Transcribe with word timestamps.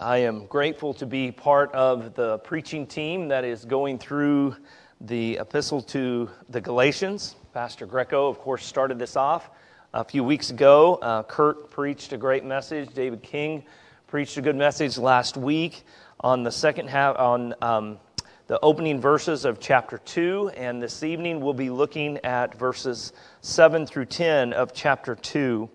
I 0.00 0.18
am 0.18 0.46
grateful 0.46 0.94
to 0.94 1.06
be 1.06 1.32
part 1.32 1.72
of 1.72 2.14
the 2.14 2.38
preaching 2.38 2.86
team 2.86 3.28
that 3.28 3.44
is 3.44 3.64
going 3.64 3.98
through 3.98 4.56
the 5.00 5.38
epistle 5.38 5.82
to 5.82 6.30
the 6.48 6.60
Galatians. 6.60 7.36
Pastor 7.52 7.86
Greco, 7.86 8.28
of 8.28 8.38
course, 8.38 8.64
started 8.64 8.98
this 8.98 9.16
off 9.16 9.50
a 9.94 10.04
few 10.04 10.22
weeks 10.22 10.50
ago. 10.50 10.96
Uh, 10.96 11.22
Kurt 11.24 11.70
preached 11.70 12.12
a 12.12 12.16
great 12.16 12.44
message. 12.44 12.92
David 12.94 13.22
King 13.22 13.64
preached 14.06 14.36
a 14.36 14.42
good 14.42 14.56
message 14.56 14.98
last 14.98 15.36
week 15.36 15.84
on 16.20 16.42
the 16.42 16.52
second 16.52 16.88
half, 16.88 17.16
on 17.18 17.54
um, 17.62 17.98
the 18.46 18.60
opening 18.60 19.00
verses 19.00 19.44
of 19.44 19.60
chapter 19.60 19.98
2. 19.98 20.52
And 20.56 20.82
this 20.82 21.02
evening 21.02 21.40
we'll 21.40 21.54
be 21.54 21.70
looking 21.70 22.18
at 22.18 22.58
verses 22.58 23.12
7 23.40 23.86
through 23.86 24.06
10 24.06 24.52
of 24.52 24.72
chapter 24.72 25.14
2 25.14 25.68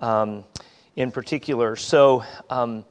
um, 0.00 0.44
in 0.96 1.10
particular. 1.10 1.76
So, 1.76 2.24
um, 2.50 2.84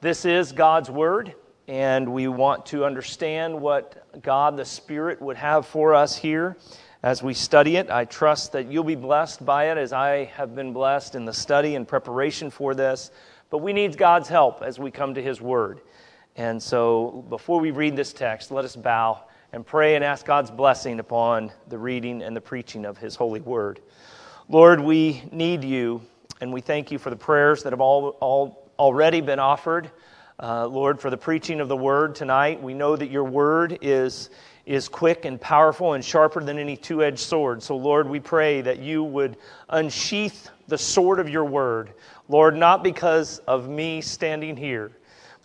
this 0.00 0.24
is 0.24 0.52
God's 0.52 0.90
Word, 0.90 1.34
and 1.68 2.12
we 2.12 2.28
want 2.28 2.66
to 2.66 2.84
understand 2.84 3.58
what 3.60 4.22
God 4.22 4.56
the 4.56 4.64
Spirit 4.64 5.20
would 5.22 5.36
have 5.36 5.66
for 5.66 5.94
us 5.94 6.16
here 6.16 6.56
as 7.02 7.22
we 7.22 7.32
study 7.32 7.76
it. 7.76 7.90
I 7.90 8.04
trust 8.04 8.52
that 8.52 8.70
you'll 8.70 8.84
be 8.84 8.94
blessed 8.94 9.44
by 9.44 9.70
it 9.70 9.78
as 9.78 9.92
I 9.92 10.24
have 10.36 10.54
been 10.54 10.72
blessed 10.72 11.14
in 11.14 11.24
the 11.24 11.32
study 11.32 11.74
and 11.74 11.88
preparation 11.88 12.50
for 12.50 12.74
this. 12.74 13.10
But 13.48 13.58
we 13.58 13.72
need 13.72 13.96
God's 13.96 14.28
help 14.28 14.62
as 14.62 14.78
we 14.78 14.90
come 14.90 15.14
to 15.14 15.22
His 15.22 15.40
Word. 15.40 15.80
And 16.36 16.62
so, 16.62 17.24
before 17.30 17.60
we 17.60 17.70
read 17.70 17.96
this 17.96 18.12
text, 18.12 18.50
let 18.50 18.66
us 18.66 18.76
bow 18.76 19.24
and 19.52 19.64
pray 19.64 19.94
and 19.94 20.04
ask 20.04 20.26
God's 20.26 20.50
blessing 20.50 21.00
upon 21.00 21.50
the 21.68 21.78
reading 21.78 22.20
and 22.22 22.36
the 22.36 22.40
preaching 22.40 22.84
of 22.84 22.98
His 22.98 23.16
holy 23.16 23.40
Word. 23.40 23.80
Lord, 24.48 24.80
we 24.80 25.22
need 25.32 25.64
you, 25.64 26.02
and 26.40 26.52
we 26.52 26.60
thank 26.60 26.90
you 26.90 26.98
for 26.98 27.10
the 27.10 27.16
prayers 27.16 27.62
that 27.62 27.72
have 27.72 27.80
all, 27.80 28.10
all 28.20 28.70
already 28.78 29.20
been 29.20 29.38
offered. 29.38 29.90
Uh, 30.38 30.66
Lord, 30.66 31.00
for 31.00 31.08
the 31.08 31.16
preaching 31.16 31.60
of 31.60 31.68
the 31.68 31.76
Word 31.76 32.14
tonight, 32.14 32.62
we 32.62 32.74
know 32.74 32.94
that 32.94 33.10
your 33.10 33.24
Word 33.24 33.78
is 33.80 34.30
is 34.66 34.88
quick 34.88 35.24
and 35.24 35.40
powerful 35.40 35.92
and 35.92 36.04
sharper 36.04 36.42
than 36.42 36.58
any 36.58 36.76
two 36.76 37.02
edged 37.02 37.20
sword. 37.20 37.62
So, 37.62 37.76
Lord, 37.76 38.08
we 38.08 38.18
pray 38.18 38.60
that 38.62 38.80
you 38.80 39.04
would 39.04 39.36
unsheath 39.68 40.50
the 40.66 40.76
sword 40.76 41.20
of 41.20 41.28
your 41.28 41.44
word. 41.44 41.92
Lord, 42.28 42.56
not 42.56 42.82
because 42.82 43.38
of 43.46 43.68
me 43.68 44.00
standing 44.00 44.56
here, 44.56 44.90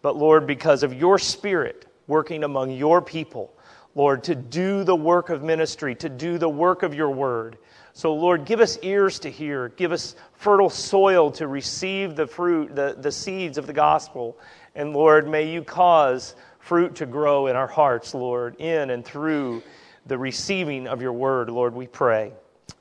but 0.02 0.16
Lord, 0.16 0.48
because 0.48 0.82
of 0.82 0.96
your 0.96 1.20
spirit 1.20 1.86
working 2.08 2.44
among 2.44 2.72
your 2.72 3.00
people, 3.00 3.54
Lord, 3.94 4.24
to 4.24 4.34
do 4.34 4.84
the 4.84 4.96
work 4.96 5.30
of 5.30 5.44
ministry, 5.44 5.94
to 5.96 6.10
do 6.10 6.40
the 6.40 6.50
work 6.50 6.82
of 6.82 6.96
your 6.96 7.12
word. 7.12 7.58
So, 7.94 8.14
Lord, 8.14 8.46
give 8.46 8.62
us 8.62 8.78
ears 8.82 9.20
to 9.20 9.30
hear, 9.30 9.70
give 9.70 9.92
us 9.92 10.16
fertile 10.34 10.70
soil 10.70 11.32
to 11.32 11.48
receive 11.48 12.16
the 12.16 12.28
fruit, 12.28 12.76
the, 12.76 12.96
the 13.00 13.12
seeds 13.12 13.58
of 13.58 13.68
the 13.68 13.74
gospel. 13.74 14.38
And, 14.76 14.94
Lord, 14.94 15.28
may 15.28 15.52
you 15.52 15.64
cause 15.64 16.36
fruit 16.60 16.96
to 16.96 17.06
grow 17.06 17.48
in 17.48 17.56
our 17.56 17.68
hearts, 17.68 18.14
Lord, 18.14 18.56
in 18.60 18.92
and 18.92 19.04
through 19.04 19.64
the 20.06 20.18
receiving 20.18 20.88
of 20.88 21.02
your 21.02 21.14
word, 21.14 21.50
Lord, 21.50 21.74
we 21.74 21.88
pray. 21.88 22.32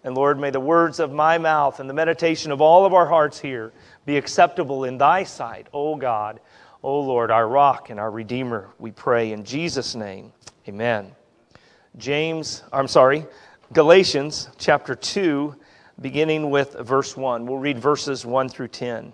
And 0.05 0.15
Lord, 0.15 0.39
may 0.39 0.51
the 0.51 0.61
words 0.61 1.01
of 1.01 1.13
my 1.13 1.39
mouth 1.39 1.81
and 1.81 1.91
the 1.91 1.95
meditation 1.95 2.53
of 2.53 2.61
all 2.61 2.87
of 2.87 2.95
our 2.95 3.07
hearts 3.07 3.39
here 3.39 3.73
be 4.07 4.17
acceptable 4.17 4.85
in 4.85 4.97
thy 4.97 5.25
sight, 5.25 5.67
O 5.75 5.97
God, 5.97 6.41
O 6.83 7.01
Lord, 7.01 7.31
our 7.31 7.47
rock 7.47 7.91
and 7.91 8.01
our 8.01 8.11
redeemer, 8.11 8.71
we 8.79 8.91
pray 8.91 9.33
in 9.33 9.45
Jesus' 9.45 9.95
name. 9.95 10.33
Amen. 10.67 11.13
James, 11.99 12.63
I'm 12.73 12.89
sorry, 12.89 13.27
Galatians 13.73 14.49
chapter 14.59 14.97
2, 14.97 15.55
beginning 16.01 16.51
with 16.51 16.75
verse 16.81 17.17
1. 17.17 17.47
We'll 17.47 17.59
read 17.59 17.79
verses 17.79 18.27
1 18.27 18.49
through 18.49 18.67
10. 18.67 19.13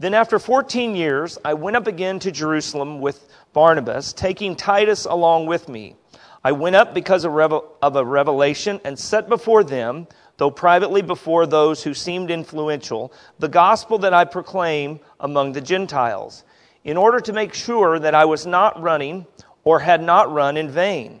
Then, 0.00 0.14
after 0.14 0.40
14 0.40 0.96
years, 0.96 1.38
I 1.44 1.54
went 1.54 1.76
up 1.76 1.86
again 1.86 2.18
to 2.18 2.32
Jerusalem 2.32 3.00
with 3.00 3.28
Barnabas, 3.52 4.12
taking 4.12 4.56
Titus 4.56 5.04
along 5.04 5.46
with 5.46 5.68
me. 5.68 5.94
I 6.42 6.50
went 6.50 6.74
up 6.74 6.92
because 6.92 7.24
of 7.24 7.96
a 7.96 8.04
revelation 8.04 8.80
and 8.84 8.98
set 8.98 9.28
before 9.28 9.62
them, 9.62 10.08
though 10.38 10.50
privately 10.50 11.00
before 11.00 11.46
those 11.46 11.84
who 11.84 11.94
seemed 11.94 12.32
influential, 12.32 13.12
the 13.38 13.48
gospel 13.48 13.98
that 13.98 14.12
I 14.12 14.24
proclaim 14.24 14.98
among 15.20 15.52
the 15.52 15.60
Gentiles, 15.60 16.42
in 16.82 16.96
order 16.96 17.20
to 17.20 17.32
make 17.32 17.54
sure 17.54 18.00
that 18.00 18.16
I 18.16 18.24
was 18.24 18.44
not 18.44 18.82
running 18.82 19.24
or 19.62 19.78
had 19.78 20.02
not 20.02 20.32
run 20.32 20.56
in 20.56 20.68
vain. 20.68 21.20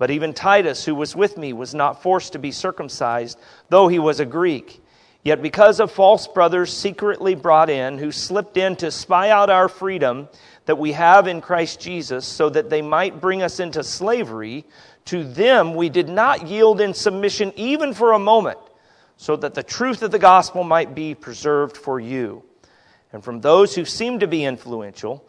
But 0.00 0.10
even 0.10 0.32
Titus, 0.32 0.86
who 0.86 0.94
was 0.94 1.14
with 1.14 1.36
me, 1.36 1.52
was 1.52 1.74
not 1.74 2.02
forced 2.02 2.32
to 2.32 2.38
be 2.38 2.52
circumcised, 2.52 3.38
though 3.68 3.86
he 3.86 3.98
was 3.98 4.18
a 4.18 4.24
Greek. 4.24 4.82
Yet 5.22 5.42
because 5.42 5.78
of 5.78 5.92
false 5.92 6.26
brothers 6.26 6.74
secretly 6.74 7.34
brought 7.34 7.68
in, 7.68 7.98
who 7.98 8.10
slipped 8.10 8.56
in 8.56 8.76
to 8.76 8.90
spy 8.90 9.28
out 9.28 9.50
our 9.50 9.68
freedom, 9.68 10.30
that 10.64 10.78
we 10.78 10.92
have 10.92 11.28
in 11.28 11.42
Christ 11.42 11.80
Jesus 11.80 12.24
so 12.24 12.48
that 12.48 12.70
they 12.70 12.80
might 12.80 13.20
bring 13.20 13.42
us 13.42 13.60
into 13.60 13.84
slavery. 13.84 14.64
To 15.04 15.22
them 15.22 15.74
we 15.74 15.90
did 15.90 16.08
not 16.08 16.46
yield 16.46 16.80
in 16.80 16.94
submission 16.94 17.52
even 17.56 17.92
for 17.92 18.14
a 18.14 18.18
moment, 18.18 18.58
so 19.18 19.36
that 19.36 19.52
the 19.52 19.62
truth 19.62 20.02
of 20.02 20.12
the 20.12 20.18
gospel 20.18 20.64
might 20.64 20.94
be 20.94 21.14
preserved 21.14 21.76
for 21.76 22.00
you. 22.00 22.42
And 23.12 23.22
from 23.22 23.42
those 23.42 23.74
who 23.74 23.84
seem 23.84 24.20
to 24.20 24.26
be 24.26 24.46
influential, 24.46 25.28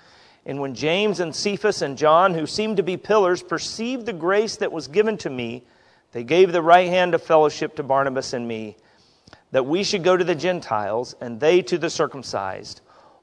And 0.45 0.59
when 0.59 0.73
James 0.73 1.19
and 1.19 1.35
Cephas 1.35 1.81
and 1.81 1.97
John, 1.97 2.33
who 2.33 2.47
seemed 2.47 2.77
to 2.77 2.83
be 2.83 2.97
pillars, 2.97 3.43
perceived 3.43 4.05
the 4.05 4.13
grace 4.13 4.55
that 4.57 4.71
was 4.71 4.87
given 4.87 5.17
to 5.19 5.29
me, 5.29 5.63
they 6.11 6.23
gave 6.23 6.51
the 6.51 6.61
right 6.61 6.89
hand 6.89 7.13
of 7.13 7.21
fellowship 7.21 7.75
to 7.75 7.83
Barnabas 7.83 8.33
and 8.33 8.47
me, 8.47 8.75
that 9.51 9.65
we 9.65 9.83
should 9.83 10.03
go 10.03 10.17
to 10.17 10.23
the 10.23 10.35
Gentiles 10.35 11.15
and 11.21 11.39
they 11.39 11.61
to 11.63 11.77
the 11.77 11.89
circumcised. 11.89 12.81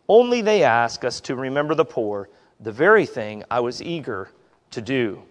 Only 0.09 0.41
they 0.41 0.63
ask 0.63 1.05
us 1.05 1.21
to 1.23 1.35
remember 1.35 1.75
the 1.75 1.85
poor, 1.85 2.29
the 2.61 2.73
very 2.73 3.05
thing 3.05 3.45
I 3.51 3.61
was 3.61 3.83
eager 3.83 4.31
to 4.71 4.81
do. 4.81 5.23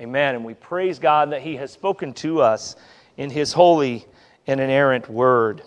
Amen. 0.00 0.34
And 0.34 0.44
we 0.44 0.54
praise 0.54 0.98
God 0.98 1.32
that 1.32 1.42
He 1.42 1.56
has 1.56 1.70
spoken 1.70 2.12
to 2.14 2.40
us 2.40 2.76
in 3.16 3.30
His 3.30 3.52
holy 3.52 4.06
and 4.46 4.60
inerrant 4.60 5.08
word. 5.08 5.62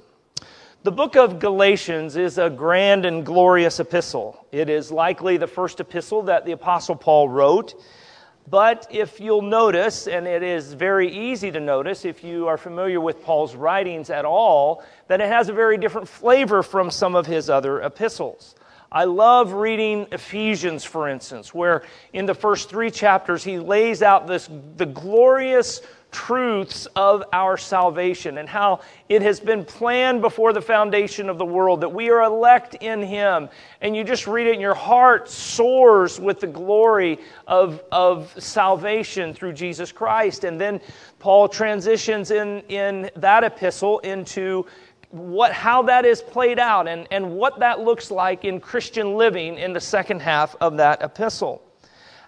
The 0.83 0.91
book 0.91 1.15
of 1.15 1.37
Galatians 1.37 2.15
is 2.15 2.39
a 2.39 2.49
grand 2.49 3.05
and 3.05 3.23
glorious 3.23 3.79
epistle. 3.79 4.47
It 4.51 4.67
is 4.67 4.91
likely 4.91 5.37
the 5.37 5.45
first 5.45 5.79
epistle 5.79 6.23
that 6.23 6.43
the 6.43 6.53
Apostle 6.53 6.95
Paul 6.95 7.29
wrote. 7.29 7.75
But 8.49 8.87
if 8.89 9.19
you'll 9.19 9.43
notice, 9.43 10.07
and 10.07 10.25
it 10.25 10.41
is 10.41 10.73
very 10.73 11.11
easy 11.11 11.51
to 11.51 11.59
notice 11.59 12.03
if 12.03 12.23
you 12.23 12.47
are 12.47 12.57
familiar 12.57 12.99
with 12.99 13.23
Paul's 13.23 13.53
writings 13.53 14.09
at 14.09 14.25
all, 14.25 14.83
that 15.07 15.21
it 15.21 15.27
has 15.27 15.49
a 15.49 15.53
very 15.53 15.77
different 15.77 16.07
flavor 16.07 16.63
from 16.63 16.89
some 16.89 17.13
of 17.13 17.27
his 17.27 17.47
other 17.47 17.79
epistles. 17.83 18.55
I 18.91 19.03
love 19.03 19.53
reading 19.53 20.07
Ephesians, 20.11 20.83
for 20.83 21.07
instance, 21.07 21.53
where 21.53 21.83
in 22.11 22.25
the 22.25 22.33
first 22.33 22.71
three 22.71 22.89
chapters 22.89 23.43
he 23.43 23.59
lays 23.59 24.01
out 24.01 24.25
this, 24.25 24.49
the 24.77 24.87
glorious 24.87 25.81
truths 26.11 26.85
of 26.95 27.23
our 27.31 27.57
salvation 27.57 28.37
and 28.37 28.47
how 28.47 28.81
it 29.09 29.21
has 29.21 29.39
been 29.39 29.65
planned 29.65 30.21
before 30.21 30.53
the 30.53 30.61
foundation 30.61 31.29
of 31.29 31.37
the 31.37 31.45
world, 31.45 31.81
that 31.81 31.89
we 31.89 32.09
are 32.09 32.21
elect 32.21 32.75
in 32.75 33.01
Him. 33.01 33.49
And 33.79 33.95
you 33.95 34.03
just 34.03 34.27
read 34.27 34.47
it, 34.47 34.53
and 34.53 34.61
your 34.61 34.75
heart 34.75 35.29
soars 35.29 36.19
with 36.19 36.41
the 36.41 36.47
glory 36.47 37.19
of, 37.47 37.81
of 37.91 38.33
salvation 38.37 39.33
through 39.33 39.53
Jesus 39.53 39.91
Christ. 39.91 40.43
And 40.43 40.59
then 40.59 40.81
Paul 41.19 41.47
transitions 41.47 42.31
in, 42.31 42.59
in 42.67 43.09
that 43.15 43.43
epistle 43.43 43.99
into 43.99 44.65
what, 45.11 45.51
how 45.51 45.83
that 45.83 46.05
is 46.05 46.21
played 46.21 46.59
out 46.59 46.87
and, 46.87 47.07
and 47.11 47.35
what 47.35 47.59
that 47.59 47.79
looks 47.79 48.11
like 48.11 48.45
in 48.45 48.59
Christian 48.59 49.15
living 49.15 49.57
in 49.57 49.73
the 49.73 49.81
second 49.81 50.21
half 50.21 50.55
of 50.61 50.77
that 50.77 51.01
epistle. 51.01 51.61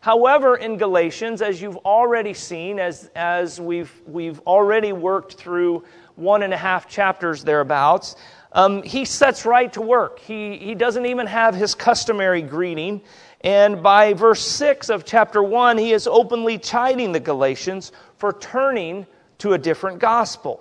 However, 0.03 0.57
in 0.57 0.75
Galatians, 0.75 1.41
as 1.41 1.61
you've 1.61 1.77
already 1.77 2.33
seen, 2.33 2.77
as, 2.77 3.09
as 3.15 3.61
we've, 3.61 3.89
we've 4.05 4.41
already 4.41 4.91
worked 4.91 5.35
through 5.35 5.85
one 6.15 6.43
and 6.43 6.53
a 6.53 6.57
half 6.57 6.89
chapters 6.89 7.41
thereabouts, 7.41 8.17
um, 8.51 8.83
he 8.83 9.05
sets 9.05 9.45
right 9.45 9.71
to 9.71 9.79
work. 9.79 10.19
He, 10.19 10.57
he 10.57 10.75
doesn't 10.75 11.05
even 11.05 11.25
have 11.27 11.55
his 11.55 11.73
customary 11.73 12.41
greeting. 12.41 13.01
And 13.45 13.81
by 13.81 14.11
verse 14.11 14.41
6 14.41 14.89
of 14.89 15.05
chapter 15.05 15.41
1, 15.41 15.77
he 15.77 15.93
is 15.93 16.05
openly 16.05 16.57
chiding 16.57 17.13
the 17.13 17.21
Galatians 17.21 17.93
for 18.17 18.33
turning 18.33 19.07
to 19.37 19.53
a 19.53 19.57
different 19.57 19.99
gospel. 19.99 20.59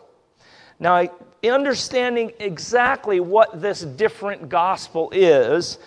Now, 0.78 1.08
understanding 1.42 2.30
exactly 2.38 3.18
what 3.18 3.60
this 3.60 3.80
different 3.80 4.48
gospel 4.48 5.10
is 5.12 5.78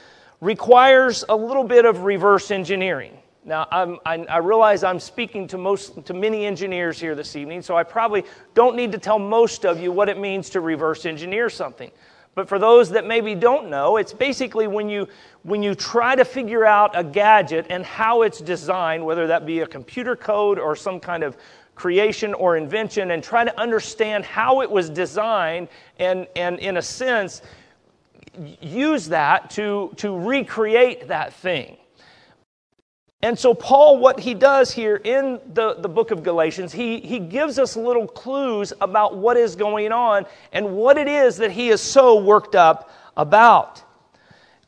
requires 0.42 1.24
a 1.30 1.36
little 1.38 1.64
bit 1.64 1.86
of 1.86 2.04
reverse 2.04 2.52
engineering 2.52 3.18
Now, 3.48 3.68
I'm, 3.72 4.00
I, 4.04 4.16
I 4.24 4.38
realize 4.38 4.84
I'm 4.84 5.00
speaking 5.00 5.48
to, 5.50 5.58
most, 5.60 6.04
to 6.06 6.16
many 6.16 6.48
engineers 6.48 7.00
here 7.00 7.14
this 7.14 7.36
evening, 7.36 7.62
so 7.62 7.78
I 7.78 7.84
probably 7.84 8.24
don't 8.56 8.76
need 8.76 8.92
to 8.94 8.98
tell 8.98 9.20
most 9.20 9.66
of 9.66 9.80
you 9.80 9.92
what 9.92 10.10
it 10.10 10.18
means 10.18 10.50
to 10.52 10.62
reverse 10.62 11.06
engineer 11.06 11.52
something. 11.52 11.92
But 12.34 12.50
for 12.50 12.58
those 12.58 12.90
that 12.90 13.06
maybe 13.06 13.36
don't 13.36 13.70
know, 13.70 13.98
it's 13.98 14.14
basically 14.14 14.66
when 14.66 14.90
you, 14.90 15.08
when 15.44 15.62
you 15.62 15.76
try 15.76 16.16
to 16.16 16.26
figure 16.26 16.66
out 16.66 16.98
a 16.98 17.04
gadget 17.04 17.68
and 17.70 17.86
how 17.86 18.24
it's 18.24 18.42
designed, 18.42 19.06
whether 19.06 19.28
that 19.28 19.46
be 19.46 19.60
a 19.60 19.68
computer 19.68 20.16
code 20.16 20.58
or 20.58 20.76
some 20.76 21.00
kind 21.00 21.24
of 21.24 21.38
creation 21.76 22.34
or 22.34 22.58
invention, 22.58 23.12
and 23.12 23.24
try 23.24 23.44
to 23.44 23.60
understand 23.62 24.26
how 24.26 24.62
it 24.62 24.72
was 24.72 24.90
designed 24.90 25.68
and, 26.00 26.26
and 26.36 26.58
in 26.60 26.78
a 26.78 26.82
sense, 26.82 27.44
use 28.60 29.08
that 29.08 29.52
to, 29.52 29.94
to 29.98 30.18
recreate 30.18 31.08
that 31.10 31.32
thing. 31.32 31.78
And 33.26 33.40
so, 33.40 33.56
Paul, 33.56 33.98
what 33.98 34.20
he 34.20 34.36
does 34.36 34.70
here 34.72 34.98
in 34.98 35.40
the, 35.56 35.74
the 35.80 35.90
book 35.90 36.12
of 36.12 36.22
Galatians, 36.22 36.72
he, 36.72 37.00
he 37.00 37.18
gives 37.18 37.58
us 37.58 37.76
little 37.76 38.08
clues 38.08 38.72
about 38.82 39.18
what 39.18 39.36
is 39.36 39.56
going 39.56 39.92
on 39.92 40.28
and 40.54 40.76
what 40.76 41.00
it 41.00 41.08
is 41.08 41.36
that 41.38 41.50
he 41.50 41.70
is 41.70 41.82
so 41.82 42.22
worked 42.22 42.54
up 42.54 42.92
about. 43.18 43.82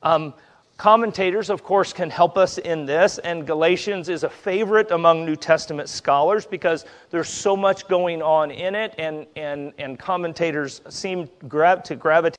Um, 0.01 0.33
commentators, 0.75 1.51
of 1.51 1.63
course, 1.63 1.93
can 1.93 2.09
help 2.09 2.35
us 2.35 2.57
in 2.57 2.87
this, 2.87 3.19
and 3.19 3.45
Galatians 3.45 4.09
is 4.09 4.23
a 4.23 4.29
favorite 4.29 4.89
among 4.89 5.23
New 5.23 5.35
Testament 5.35 5.87
scholars 5.87 6.47
because 6.47 6.83
there's 7.11 7.29
so 7.29 7.55
much 7.55 7.87
going 7.87 8.23
on 8.23 8.49
in 8.49 8.73
it, 8.73 8.95
and, 8.97 9.27
and, 9.35 9.71
and 9.77 9.99
commentators 9.99 10.81
seem 10.89 11.29
to 11.47 11.95
gravitate. 11.95 12.37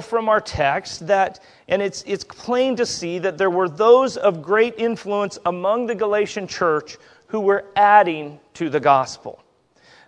From 0.00 0.28
our 0.28 0.40
text 0.40 1.06
that, 1.06 1.40
and 1.68 1.82
it's, 1.82 2.04
it's 2.06 2.24
plain 2.24 2.76
to 2.76 2.86
see 2.86 3.18
that 3.18 3.36
there 3.36 3.50
were 3.50 3.68
those 3.68 4.16
of 4.16 4.42
great 4.42 4.74
influence 4.78 5.38
among 5.46 5.86
the 5.86 5.94
Galatian 5.94 6.46
church 6.46 6.96
who 7.26 7.40
were 7.40 7.64
adding 7.76 8.38
to 8.54 8.68
the 8.68 8.80
gospel. 8.80 9.42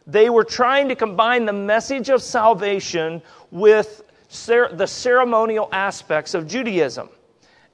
They 0.06 0.28
were 0.30 0.44
trying 0.44 0.88
to 0.88 0.94
combine 0.94 1.46
the 1.46 1.52
message 1.52 2.10
of 2.10 2.22
salvation 2.22 3.22
with 3.50 4.02
cer- 4.28 4.70
the 4.72 4.86
ceremonial 4.86 5.68
aspects 5.72 6.34
of 6.34 6.46
Judaism. 6.46 7.08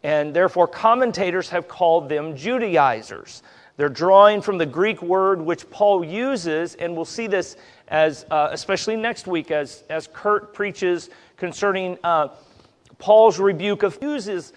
And 0.02 0.32
therefore, 0.32 0.69
commentators 0.69 1.50
have 1.50 1.69
called 1.69 2.08
them 2.08 2.37
Judaizers. 2.37 3.43
They're 3.76 3.88
drawing 3.88 4.43
from 4.43 4.58
the 4.58 4.67
Greek 4.67 5.02
word 5.02 5.41
which 5.41 5.69
Paul 5.70 6.05
uses, 6.05 6.75
and 6.75 6.94
we'll 6.94 7.05
see 7.05 7.26
this 7.26 7.56
as, 7.88 8.26
uh, 8.31 8.49
especially 8.52 8.97
next 8.97 9.26
week 9.26 9.50
as, 9.50 9.85
as 9.88 10.08
Kurt 10.12 10.55
preaches 10.55 11.11
concerning 11.41 11.99
uh, 12.05 12.29
Paul's 12.99 13.41
rebuke 13.41 13.83
of 13.83 13.99
uses 14.01 14.53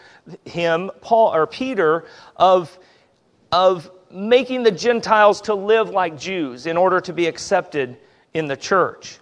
him, 0.45 0.91
Paul 1.01 1.33
or 1.33 1.47
Peter, 1.47 2.05
of, 2.35 2.77
of 3.51 3.89
making 4.11 4.63
the 4.63 4.71
Gentiles 4.71 5.41
to 5.41 5.55
live 5.55 5.89
like 5.89 6.19
Jews 6.19 6.67
in 6.67 6.77
order 6.77 6.99
to 6.99 7.13
be 7.13 7.25
accepted 7.25 7.97
in 8.33 8.47
the 8.47 8.57
church. 8.57 9.19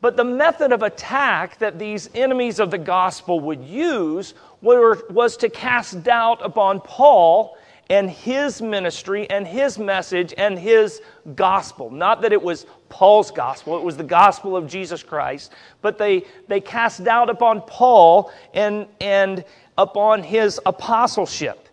But 0.00 0.16
the 0.16 0.24
method 0.24 0.72
of 0.72 0.82
attack 0.82 1.58
that 1.58 1.78
these 1.78 2.08
enemies 2.14 2.60
of 2.60 2.70
the 2.70 2.78
gospel 2.78 3.40
would 3.40 3.64
use 3.64 4.34
were, 4.62 5.04
was 5.10 5.36
to 5.38 5.48
cast 5.48 6.04
doubt 6.04 6.38
upon 6.44 6.80
Paul 6.80 7.56
and 7.88 8.10
his 8.10 8.60
ministry 8.60 9.28
and 9.30 9.46
his 9.46 9.78
message 9.78 10.34
and 10.36 10.58
his 10.58 11.00
gospel. 11.34 11.90
Not 11.90 12.22
that 12.22 12.32
it 12.32 12.42
was 12.42 12.66
Paul's 12.88 13.30
gospel, 13.30 13.76
it 13.76 13.82
was 13.82 13.96
the 13.96 14.04
gospel 14.04 14.56
of 14.56 14.66
Jesus 14.66 15.02
Christ, 15.02 15.52
but 15.82 15.98
they, 15.98 16.24
they 16.48 16.60
cast 16.60 17.04
doubt 17.04 17.30
upon 17.30 17.62
Paul 17.62 18.32
and, 18.54 18.86
and 19.00 19.44
upon 19.78 20.22
his 20.22 20.60
apostleship. 20.66 21.68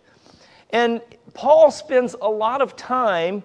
And 0.70 1.00
Paul 1.34 1.70
spends 1.70 2.14
a 2.20 2.28
lot 2.28 2.60
of 2.60 2.76
time 2.76 3.42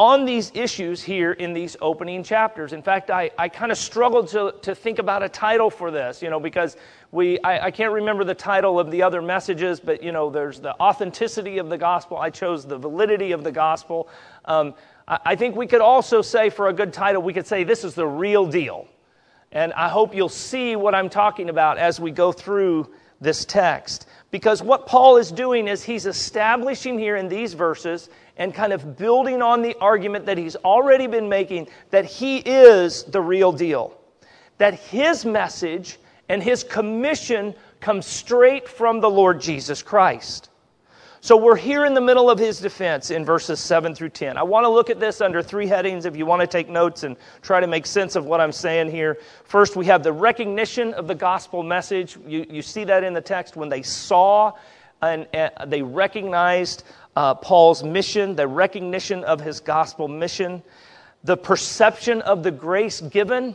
on 0.00 0.24
these 0.24 0.50
issues 0.54 1.02
here 1.02 1.32
in 1.32 1.52
these 1.52 1.76
opening 1.82 2.22
chapters. 2.22 2.72
In 2.72 2.80
fact, 2.80 3.10
I, 3.10 3.30
I 3.36 3.50
kind 3.50 3.70
of 3.70 3.76
struggled 3.76 4.28
to, 4.28 4.54
to 4.62 4.74
think 4.74 4.98
about 4.98 5.22
a 5.22 5.28
title 5.28 5.68
for 5.68 5.90
this, 5.90 6.22
you 6.22 6.30
know, 6.30 6.40
because 6.40 6.78
we, 7.12 7.38
I, 7.40 7.66
I, 7.66 7.70
can't 7.70 7.92
remember 7.92 8.24
the 8.24 8.34
title 8.34 8.80
of 8.80 8.90
the 8.90 9.02
other 9.02 9.20
messages, 9.20 9.78
but, 9.78 10.02
you 10.02 10.10
know, 10.10 10.30
there's 10.30 10.58
the 10.58 10.74
authenticity 10.80 11.58
of 11.58 11.68
the 11.68 11.76
gospel. 11.76 12.16
I 12.16 12.30
chose 12.30 12.64
the 12.64 12.78
validity 12.78 13.32
of 13.32 13.44
the 13.44 13.52
gospel. 13.52 14.08
Um, 14.46 14.72
I, 15.06 15.18
I 15.26 15.36
think 15.36 15.54
we 15.54 15.66
could 15.66 15.82
also 15.82 16.22
say, 16.22 16.48
for 16.48 16.68
a 16.68 16.72
good 16.72 16.94
title, 16.94 17.20
we 17.20 17.34
could 17.34 17.46
say 17.46 17.62
this 17.62 17.84
is 17.84 17.94
the 17.94 18.06
real 18.06 18.46
deal. 18.46 18.88
And 19.52 19.70
I 19.74 19.90
hope 19.90 20.14
you'll 20.14 20.30
see 20.30 20.76
what 20.76 20.94
I'm 20.94 21.10
talking 21.10 21.50
about 21.50 21.76
as 21.76 22.00
we 22.00 22.10
go 22.10 22.32
through 22.32 22.88
this 23.20 23.44
text. 23.44 24.06
Because 24.30 24.62
what 24.62 24.86
Paul 24.86 25.16
is 25.16 25.32
doing 25.32 25.66
is 25.66 25.82
he's 25.82 26.06
establishing 26.06 26.98
here 26.98 27.16
in 27.16 27.28
these 27.28 27.54
verses 27.54 28.08
and 28.36 28.54
kind 28.54 28.72
of 28.72 28.96
building 28.96 29.42
on 29.42 29.62
the 29.62 29.76
argument 29.80 30.26
that 30.26 30.38
he's 30.38 30.56
already 30.56 31.06
been 31.06 31.28
making 31.28 31.68
that 31.90 32.04
he 32.04 32.38
is 32.38 33.02
the 33.04 33.20
real 33.20 33.50
deal. 33.50 33.98
That 34.58 34.74
his 34.74 35.24
message 35.24 35.98
and 36.28 36.42
his 36.42 36.62
commission 36.62 37.54
come 37.80 38.02
straight 38.02 38.68
from 38.68 39.00
the 39.00 39.10
Lord 39.10 39.40
Jesus 39.40 39.82
Christ. 39.82 40.49
So 41.22 41.36
we're 41.36 41.54
here 41.54 41.84
in 41.84 41.92
the 41.92 42.00
middle 42.00 42.30
of 42.30 42.38
his 42.38 42.60
defense 42.60 43.10
in 43.10 43.26
verses 43.26 43.60
7 43.60 43.94
through 43.94 44.08
10. 44.08 44.38
I 44.38 44.42
want 44.42 44.64
to 44.64 44.70
look 44.70 44.88
at 44.88 44.98
this 44.98 45.20
under 45.20 45.42
three 45.42 45.66
headings 45.66 46.06
if 46.06 46.16
you 46.16 46.24
want 46.24 46.40
to 46.40 46.46
take 46.46 46.70
notes 46.70 47.02
and 47.02 47.14
try 47.42 47.60
to 47.60 47.66
make 47.66 47.84
sense 47.84 48.16
of 48.16 48.24
what 48.24 48.40
I'm 48.40 48.52
saying 48.52 48.90
here. 48.90 49.18
First, 49.44 49.76
we 49.76 49.84
have 49.84 50.02
the 50.02 50.14
recognition 50.14 50.94
of 50.94 51.06
the 51.06 51.14
gospel 51.14 51.62
message. 51.62 52.16
You, 52.26 52.46
you 52.48 52.62
see 52.62 52.84
that 52.84 53.04
in 53.04 53.12
the 53.12 53.20
text 53.20 53.54
when 53.54 53.68
they 53.68 53.82
saw 53.82 54.54
and, 55.02 55.26
and 55.34 55.52
they 55.66 55.82
recognized 55.82 56.84
uh, 57.16 57.34
Paul's 57.34 57.84
mission, 57.84 58.34
the 58.34 58.48
recognition 58.48 59.22
of 59.24 59.42
his 59.42 59.60
gospel 59.60 60.08
mission, 60.08 60.62
the 61.24 61.36
perception 61.36 62.22
of 62.22 62.42
the 62.42 62.50
grace 62.50 63.02
given. 63.02 63.54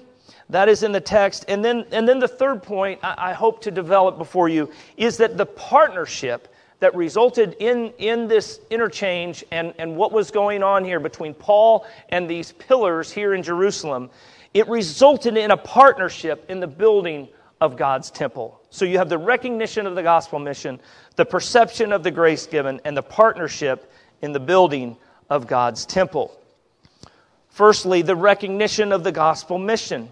That 0.52 0.70
is 0.70 0.84
in 0.84 0.92
the 0.92 1.02
text. 1.02 1.46
And 1.48 1.66
then, 1.66 1.86
and 1.92 2.08
then 2.08 2.20
the 2.20 2.28
third 2.28 2.62
point 2.62 3.00
I, 3.02 3.32
I 3.32 3.34
hope 3.34 3.64
to 3.64 3.72
develop 3.72 4.20
before 4.20 4.50
you 4.50 4.72
is 4.98 5.18
that 5.18 5.36
the 5.36 5.48
partnership 5.48 6.48
that 6.80 6.96
resulted 6.96 7.56
in, 7.60 7.94
in 7.98 8.28
this 8.28 8.60
interchange 8.70 9.44
and, 9.52 9.74
and 9.78 9.96
what 9.96 10.12
was 10.12 10.32
going 10.32 10.64
on 10.64 10.84
here 10.84 11.00
between 11.00 11.34
Paul 11.34 11.86
and 12.10 12.30
these 12.30 12.52
pillars 12.52 13.12
here 13.12 13.34
in 13.34 13.44
Jerusalem, 13.44 14.10
it 14.54 14.68
resulted 14.68 15.38
in 15.38 15.52
a 15.52 15.58
partnership 15.58 16.46
in 16.50 16.60
the 16.60 16.68
building 16.68 17.28
of 17.62 17.78
God's 17.78 18.12
temple. 18.12 18.62
So 18.70 18.86
you 18.86 18.98
have 18.98 19.10
the 19.10 19.18
recognition 19.18 19.88
of 19.88 19.96
the 19.96 20.04
gospel 20.04 20.40
mission, 20.40 20.80
the 21.16 21.26
perception 21.26 21.94
of 21.94 22.04
the 22.04 22.12
grace 22.12 22.46
given, 22.46 22.82
and 22.84 22.96
the 22.96 23.04
partnership 23.04 23.92
in 24.22 24.34
the 24.34 24.40
building 24.40 24.98
of 25.30 25.48
God's 25.48 25.86
temple. 25.86 26.38
Firstly, 27.50 28.02
the 28.02 28.16
recognition 28.16 28.92
of 28.92 29.04
the 29.04 29.12
gospel 29.12 29.58
mission. 29.58 30.10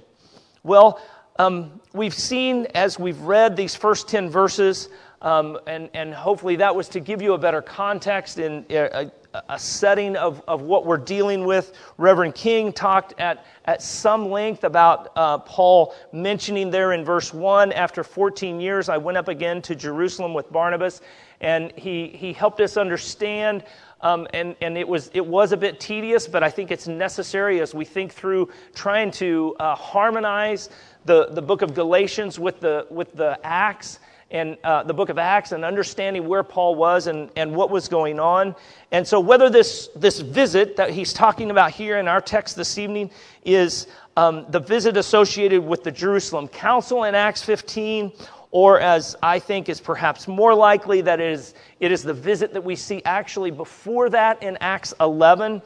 Well, 0.63 1.01
um, 1.37 1.81
we've 1.93 2.13
seen 2.13 2.67
as 2.73 2.97
we've 2.97 3.19
read 3.19 3.57
these 3.57 3.75
first 3.75 4.07
10 4.07 4.29
verses 4.29 4.87
um, 5.23 5.57
and, 5.67 5.89
and 5.93 6.13
hopefully 6.13 6.57
that 6.57 6.75
was 6.75 6.89
to 6.89 6.99
give 6.99 7.21
you 7.21 7.33
a 7.33 7.37
better 7.37 7.61
context 7.61 8.39
in 8.39 8.65
a, 8.69 9.09
a, 9.47 9.57
setting 9.57 10.17
of, 10.17 10.43
of 10.49 10.61
what 10.61 10.85
we're 10.85 10.97
dealing 10.97 11.45
with. 11.45 11.73
Reverend 11.97 12.35
King 12.35 12.73
talked 12.73 13.13
at, 13.19 13.45
at 13.65 13.81
some 13.81 14.29
length 14.29 14.65
about 14.65 15.11
uh, 15.15 15.37
Paul 15.39 15.95
mentioning 16.11 16.69
there 16.69 16.91
in 16.91 17.05
verse 17.05 17.33
1 17.33 17.71
after 17.71 18.03
14 18.03 18.59
years, 18.59 18.89
I 18.89 18.97
went 18.97 19.17
up 19.17 19.29
again 19.29 19.61
to 19.63 19.75
Jerusalem 19.75 20.33
with 20.33 20.51
Barnabas, 20.51 21.01
and 21.39 21.71
he, 21.77 22.07
he 22.09 22.33
helped 22.33 22.59
us 22.59 22.75
understand. 22.75 23.63
Um, 24.01 24.27
and, 24.33 24.57
and 24.59 24.77
it 24.77 24.85
was 24.85 25.09
it 25.13 25.25
was 25.25 25.53
a 25.53 25.57
bit 25.57 25.79
tedious, 25.79 26.27
but 26.27 26.43
I 26.43 26.49
think 26.49 26.71
it's 26.71 26.87
necessary 26.87 27.61
as 27.61 27.73
we 27.73 27.85
think 27.85 28.11
through 28.11 28.49
trying 28.75 29.11
to 29.11 29.55
uh, 29.61 29.75
harmonize 29.75 30.69
the, 31.05 31.27
the 31.27 31.41
book 31.41 31.61
of 31.61 31.73
Galatians 31.73 32.37
with 32.37 32.59
the 32.59 32.85
with 32.89 33.13
the 33.13 33.39
Acts 33.45 33.99
and 34.33 34.57
uh, 34.63 34.81
the 34.83 34.93
book 34.93 35.09
of 35.09 35.19
Acts 35.19 35.51
and 35.51 35.63
understanding 35.63 36.27
where 36.27 36.43
Paul 36.43 36.73
was 36.75 37.05
and, 37.05 37.29
and 37.35 37.55
what 37.55 37.69
was 37.69 37.87
going 37.87 38.19
on. 38.19 38.55
And 38.91 39.07
so, 39.07 39.19
whether 39.19 39.49
this, 39.49 39.89
this 39.95 40.19
visit 40.19 40.75
that 40.75 40.89
he's 40.89 41.13
talking 41.13 41.51
about 41.51 41.71
here 41.71 41.99
in 41.99 42.07
our 42.07 42.19
text 42.19 42.55
this 42.55 42.77
evening 42.77 43.11
is 43.45 43.87
um, 44.17 44.45
the 44.49 44.59
visit 44.59 44.97
associated 44.97 45.63
with 45.63 45.83
the 45.83 45.91
Jerusalem 45.91 46.47
Council 46.47 47.03
in 47.03 47.13
Acts 47.13 47.43
15, 47.43 48.11
or 48.49 48.79
as 48.79 49.15
I 49.21 49.37
think 49.39 49.69
is 49.69 49.79
perhaps 49.79 50.27
more 50.27 50.53
likely, 50.55 51.01
that 51.01 51.19
it 51.19 51.31
is, 51.31 51.53
it 51.79 51.91
is 51.91 52.01
the 52.01 52.13
visit 52.13 52.53
that 52.53 52.63
we 52.63 52.75
see 52.75 53.01
actually 53.05 53.51
before 53.51 54.09
that 54.09 54.41
in 54.41 54.57
Acts 54.61 54.93
11. 54.99 55.61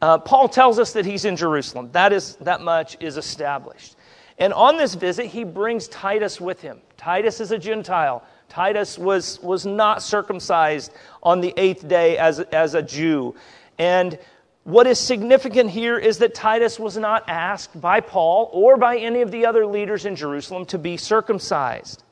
Uh, 0.00 0.18
Paul 0.18 0.48
tells 0.48 0.78
us 0.78 0.92
that 0.92 1.04
he's 1.04 1.24
in 1.24 1.36
Jerusalem. 1.36 1.90
That, 1.92 2.12
is, 2.12 2.36
that 2.36 2.60
much 2.60 2.96
is 3.00 3.16
established. 3.16 3.96
And 4.38 4.52
on 4.52 4.76
this 4.76 4.94
visit, 4.94 5.26
he 5.26 5.44
brings 5.44 5.88
Titus 5.88 6.40
with 6.40 6.60
him. 6.60 6.80
Titus 6.96 7.40
is 7.40 7.52
a 7.52 7.58
Gentile. 7.58 8.22
Titus 8.48 8.98
was, 8.98 9.40
was 9.42 9.64
not 9.64 10.02
circumcised 10.02 10.92
on 11.22 11.40
the 11.40 11.54
eighth 11.56 11.88
day 11.88 12.18
as, 12.18 12.40
as 12.40 12.74
a 12.74 12.82
Jew. 12.82 13.34
And 13.78 14.18
what 14.64 14.86
is 14.86 14.98
significant 14.98 15.70
here 15.70 15.96
is 15.98 16.18
that 16.18 16.34
Titus 16.34 16.78
was 16.78 16.96
not 16.96 17.28
asked 17.28 17.80
by 17.80 18.00
Paul 18.00 18.50
or 18.52 18.76
by 18.76 18.98
any 18.98 19.22
of 19.22 19.30
the 19.30 19.46
other 19.46 19.64
leaders 19.64 20.04
in 20.04 20.16
Jerusalem 20.16 20.66
to 20.66 20.78
be 20.78 20.96
circumcised. 20.96 22.02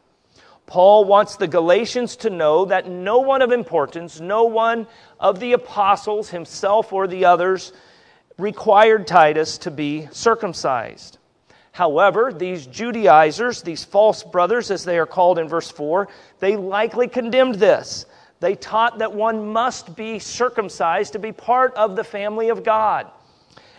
Paul 0.67 1.05
wants 1.05 1.37
the 1.37 1.47
Galatians 1.47 2.17
to 2.17 2.31
know 2.31 2.65
that 2.67 2.89
no 2.89 3.19
one 3.19 3.43
of 3.43 3.53
importance, 3.53 4.19
no 4.19 4.45
one 4.45 4.87
of 5.21 5.41
the 5.41 5.53
apostles, 5.53 6.31
himself 6.31 6.93
or 6.93 7.07
the 7.07 7.27
others, 7.27 7.73
required 8.39 9.07
Titus 9.07 9.59
to 9.59 9.71
be 9.71 10.09
circumcised. 10.11 11.19
However, 11.75 12.33
these 12.33 12.69
Judaizers, 12.69 13.61
these 13.61 13.85
false 13.85 14.23
brothers, 14.23 14.71
as 14.71 14.85
they 14.85 14.97
are 14.97 15.07
called 15.07 15.41
in 15.41 15.49
verse 15.49 15.69
4, 15.69 16.07
they 16.39 16.55
likely 16.55 17.09
condemned 17.09 17.57
this. 17.57 18.07
They 18.39 18.55
taught 18.55 18.99
that 19.01 19.13
one 19.13 19.53
must 19.53 19.97
be 19.97 20.21
circumcised 20.21 21.15
to 21.15 21.19
be 21.19 21.33
part 21.33 21.75
of 21.75 21.97
the 21.97 22.05
family 22.05 22.51
of 22.51 22.63
God. 22.63 23.11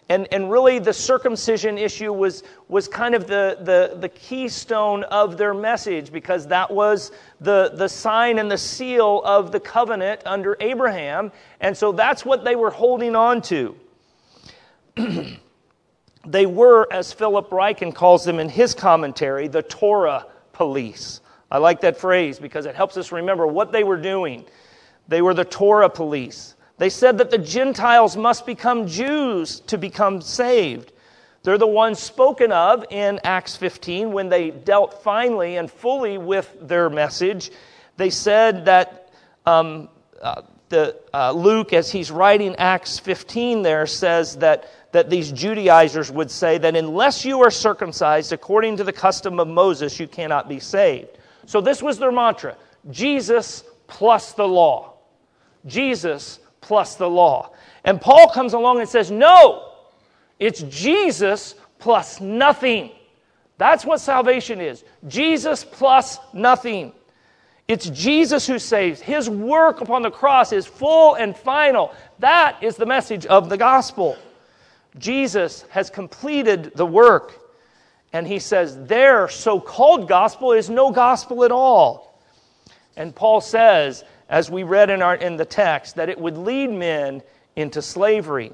And, 0.10 0.28
and 0.34 0.52
really, 0.52 0.78
the 0.78 0.92
circumcision 0.92 1.78
issue 1.78 2.12
was, 2.12 2.44
was 2.68 2.90
kind 2.90 3.16
of 3.16 3.28
the, 3.28 3.60
the, 3.62 3.98
the 3.98 4.10
keystone 4.10 5.04
of 5.06 5.38
their 5.38 5.54
message 5.54 6.12
because 6.12 6.46
that 6.48 6.70
was 6.70 7.14
the, 7.40 7.72
the 7.76 7.88
sign 7.88 8.40
and 8.40 8.52
the 8.52 8.58
seal 8.58 9.22
of 9.24 9.54
the 9.54 9.60
covenant 9.62 10.20
under 10.26 10.58
Abraham. 10.60 11.32
And 11.62 11.78
so 11.78 11.94
that's 11.94 12.26
what 12.26 12.44
they 12.44 12.58
were 12.58 12.72
holding 12.72 13.16
on 13.16 13.42
to. 13.44 13.78
they 16.26 16.46
were, 16.46 16.88
as 16.92 17.14
Philip 17.14 17.50
Ryken 17.50 17.94
calls 17.94 18.26
them 18.26 18.40
in 18.40 18.50
his 18.50 18.74
commentary, 18.74 19.48
the 19.48 19.64
Torah 19.64 20.26
police. 20.54 21.22
I 21.52 21.60
like 21.60 21.82
that 21.82 21.98
phrase 21.98 22.40
because 22.40 22.66
it 22.66 22.76
helps 22.76 22.98
us 22.98 23.12
remember 23.12 23.46
what 23.46 23.72
they 23.72 23.84
were 23.84 23.98
doing. 23.98 24.46
They 25.08 25.22
were 25.22 25.34
the 25.34 25.46
Torah 25.46 25.90
police. 25.90 26.56
They 26.78 26.90
said 26.90 27.18
that 27.20 27.32
the 27.32 27.38
Gentiles 27.38 28.18
must 28.18 28.46
become 28.46 28.88
Jews 28.88 29.62
to 29.62 29.78
become 29.78 30.22
saved. 30.22 30.92
They're 31.44 31.58
the 31.58 31.68
ones 31.68 32.00
spoken 32.00 32.52
of 32.52 32.86
in 32.90 33.20
Acts 33.24 33.56
15 33.56 34.12
when 34.12 34.30
they 34.30 34.50
dealt 34.50 35.04
finally 35.04 35.58
and 35.58 35.70
fully 35.70 36.18
with 36.18 36.54
their 36.60 36.90
message. 36.90 37.52
They 37.98 38.10
said 38.10 38.66
that 38.66 39.14
um, 39.46 39.90
uh, 40.22 40.42
the, 40.70 40.98
uh, 41.14 41.32
Luke, 41.32 41.72
as 41.72 41.92
he's 41.92 42.10
writing 42.10 42.56
Acts 42.56 42.98
15 42.98 43.62
there, 43.62 43.86
says 43.86 44.38
that, 44.38 44.68
that 44.96 45.10
these 45.10 45.30
Judaizers 45.34 46.10
would 46.10 46.32
say 46.32 46.58
that 46.58 46.74
unless 46.74 47.26
you 47.26 47.42
are 47.42 47.52
circumcised 47.52 48.32
according 48.32 48.78
to 48.78 48.86
the 48.86 48.94
custom 48.94 49.42
of 49.42 49.48
Moses, 49.50 50.00
you 50.00 50.08
cannot 50.08 50.48
be 50.48 50.58
saved. 50.58 51.18
So 51.46 51.60
this 51.60 51.84
was 51.84 52.00
their 52.00 52.14
mantra 52.14 52.56
Jesus 52.90 53.66
plus 53.88 54.32
the 54.32 54.48
law. 54.48 54.94
Jesus 55.66 56.40
plus 56.62 56.96
the 56.96 57.10
law. 57.10 57.52
And 57.84 58.00
Paul 58.00 58.30
comes 58.30 58.54
along 58.54 58.80
and 58.80 58.88
says, 58.88 59.12
No, 59.12 59.74
it's 60.40 60.62
Jesus 60.62 61.56
plus 61.78 62.22
nothing. 62.22 62.92
That's 63.58 63.84
what 63.84 64.00
salvation 64.00 64.62
is 64.62 64.86
Jesus 65.10 65.66
plus 65.66 66.20
nothing. 66.32 66.94
It's 67.68 67.90
Jesus 67.90 68.48
who 68.48 68.60
saves. 68.60 69.02
His 69.02 69.30
work 69.30 69.82
upon 69.82 70.04
the 70.04 70.12
cross 70.12 70.54
is 70.54 70.66
full 70.66 71.16
and 71.16 71.36
final. 71.36 71.94
That 72.20 72.64
is 72.64 72.78
the 72.78 72.86
message 72.86 73.26
of 73.26 73.50
the 73.50 73.58
gospel. 73.58 74.18
Jesus 74.98 75.64
has 75.70 75.90
completed 75.90 76.72
the 76.76 76.86
work. 76.86 77.42
And 78.14 78.26
he 78.26 78.40
says 78.40 78.86
their 78.86 79.28
so 79.28 79.60
called 79.60 80.08
gospel 80.08 80.54
is 80.54 80.70
no 80.70 80.92
gospel 80.92 81.44
at 81.44 81.52
all. 81.52 82.22
And 82.96 83.14
Paul 83.14 83.42
says 83.42 84.04
as 84.30 84.50
we 84.50 84.64
read 84.64 84.90
in, 84.90 85.02
our, 85.02 85.16
in 85.16 85.38
the 85.38 85.46
text, 85.46 85.96
that 85.96 86.10
it 86.10 86.20
would 86.20 86.38
lead 86.38 86.72
men 86.72 87.22
into 87.56 87.82
slavery. 87.82 88.52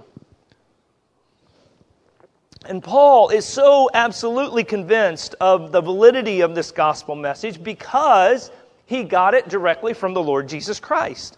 And 2.65 2.83
Paul 2.83 3.29
is 3.29 3.45
so 3.45 3.89
absolutely 3.93 4.63
convinced 4.63 5.35
of 5.39 5.71
the 5.71 5.81
validity 5.81 6.41
of 6.41 6.53
this 6.53 6.71
gospel 6.71 7.15
message 7.15 7.63
because 7.63 8.51
he 8.85 9.03
got 9.03 9.33
it 9.33 9.49
directly 9.49 9.93
from 9.93 10.13
the 10.13 10.21
Lord 10.21 10.47
Jesus 10.47 10.79
Christ. 10.79 11.37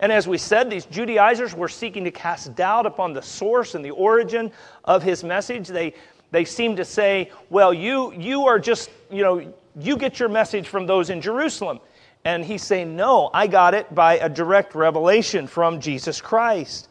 And 0.00 0.10
as 0.10 0.26
we 0.26 0.38
said, 0.38 0.70
these 0.70 0.86
Judaizers 0.86 1.54
were 1.54 1.68
seeking 1.68 2.04
to 2.04 2.10
cast 2.10 2.54
doubt 2.56 2.86
upon 2.86 3.12
the 3.12 3.22
source 3.22 3.74
and 3.74 3.84
the 3.84 3.90
origin 3.90 4.50
of 4.84 5.02
his 5.02 5.22
message. 5.22 5.68
They, 5.68 5.94
they 6.30 6.44
seem 6.44 6.76
to 6.76 6.84
say, 6.84 7.30
well, 7.50 7.72
you, 7.72 8.12
you 8.14 8.46
are 8.46 8.58
just, 8.58 8.90
you 9.10 9.22
know, 9.22 9.52
you 9.78 9.96
get 9.96 10.18
your 10.18 10.30
message 10.30 10.66
from 10.66 10.86
those 10.86 11.10
in 11.10 11.20
Jerusalem. 11.20 11.80
And 12.24 12.44
he's 12.44 12.62
saying, 12.62 12.96
No, 12.96 13.30
I 13.32 13.46
got 13.46 13.74
it 13.74 13.94
by 13.94 14.18
a 14.18 14.28
direct 14.28 14.74
revelation 14.74 15.46
from 15.46 15.80
Jesus 15.80 16.20
Christ. 16.20 16.88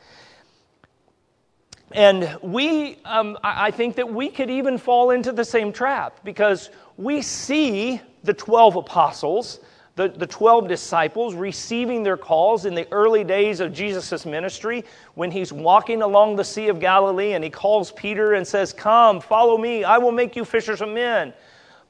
And 1.92 2.38
we, 2.42 2.98
um, 3.06 3.38
I 3.44 3.72
think 3.72 3.96
that 3.96 4.14
we 4.14 4.30
could 4.30 4.50
even 4.50 4.78
fall 4.78 5.10
into 5.10 5.32
the 5.32 5.46
same 5.46 5.72
trap 5.72 6.20
because 6.24 6.70
we 6.98 7.24
see 7.24 8.00
the 8.24 8.34
12 8.34 8.76
apostles, 8.76 9.60
the, 10.00 10.08
the 10.08 10.28
12 10.28 10.70
disciples 10.70 11.36
receiving 11.36 12.04
their 12.04 12.16
calls 12.16 12.64
in 12.64 12.74
the 12.74 12.88
early 12.90 13.26
days 13.26 13.60
of 13.60 13.74
Jesus' 13.74 14.26
ministry 14.26 14.86
when 15.16 15.30
he's 15.30 15.52
walking 15.52 16.02
along 16.02 16.38
the 16.38 16.44
Sea 16.46 16.70
of 16.70 16.80
Galilee 16.80 17.34
and 17.34 17.44
he 17.44 17.50
calls 17.50 17.92
Peter 17.92 18.36
and 18.36 18.48
says, 18.48 18.72
Come, 18.72 19.20
follow 19.20 19.58
me, 19.58 19.84
I 19.84 19.98
will 19.98 20.14
make 20.14 20.38
you 20.38 20.46
fishers 20.46 20.80
of 20.80 20.88
men. 20.88 21.34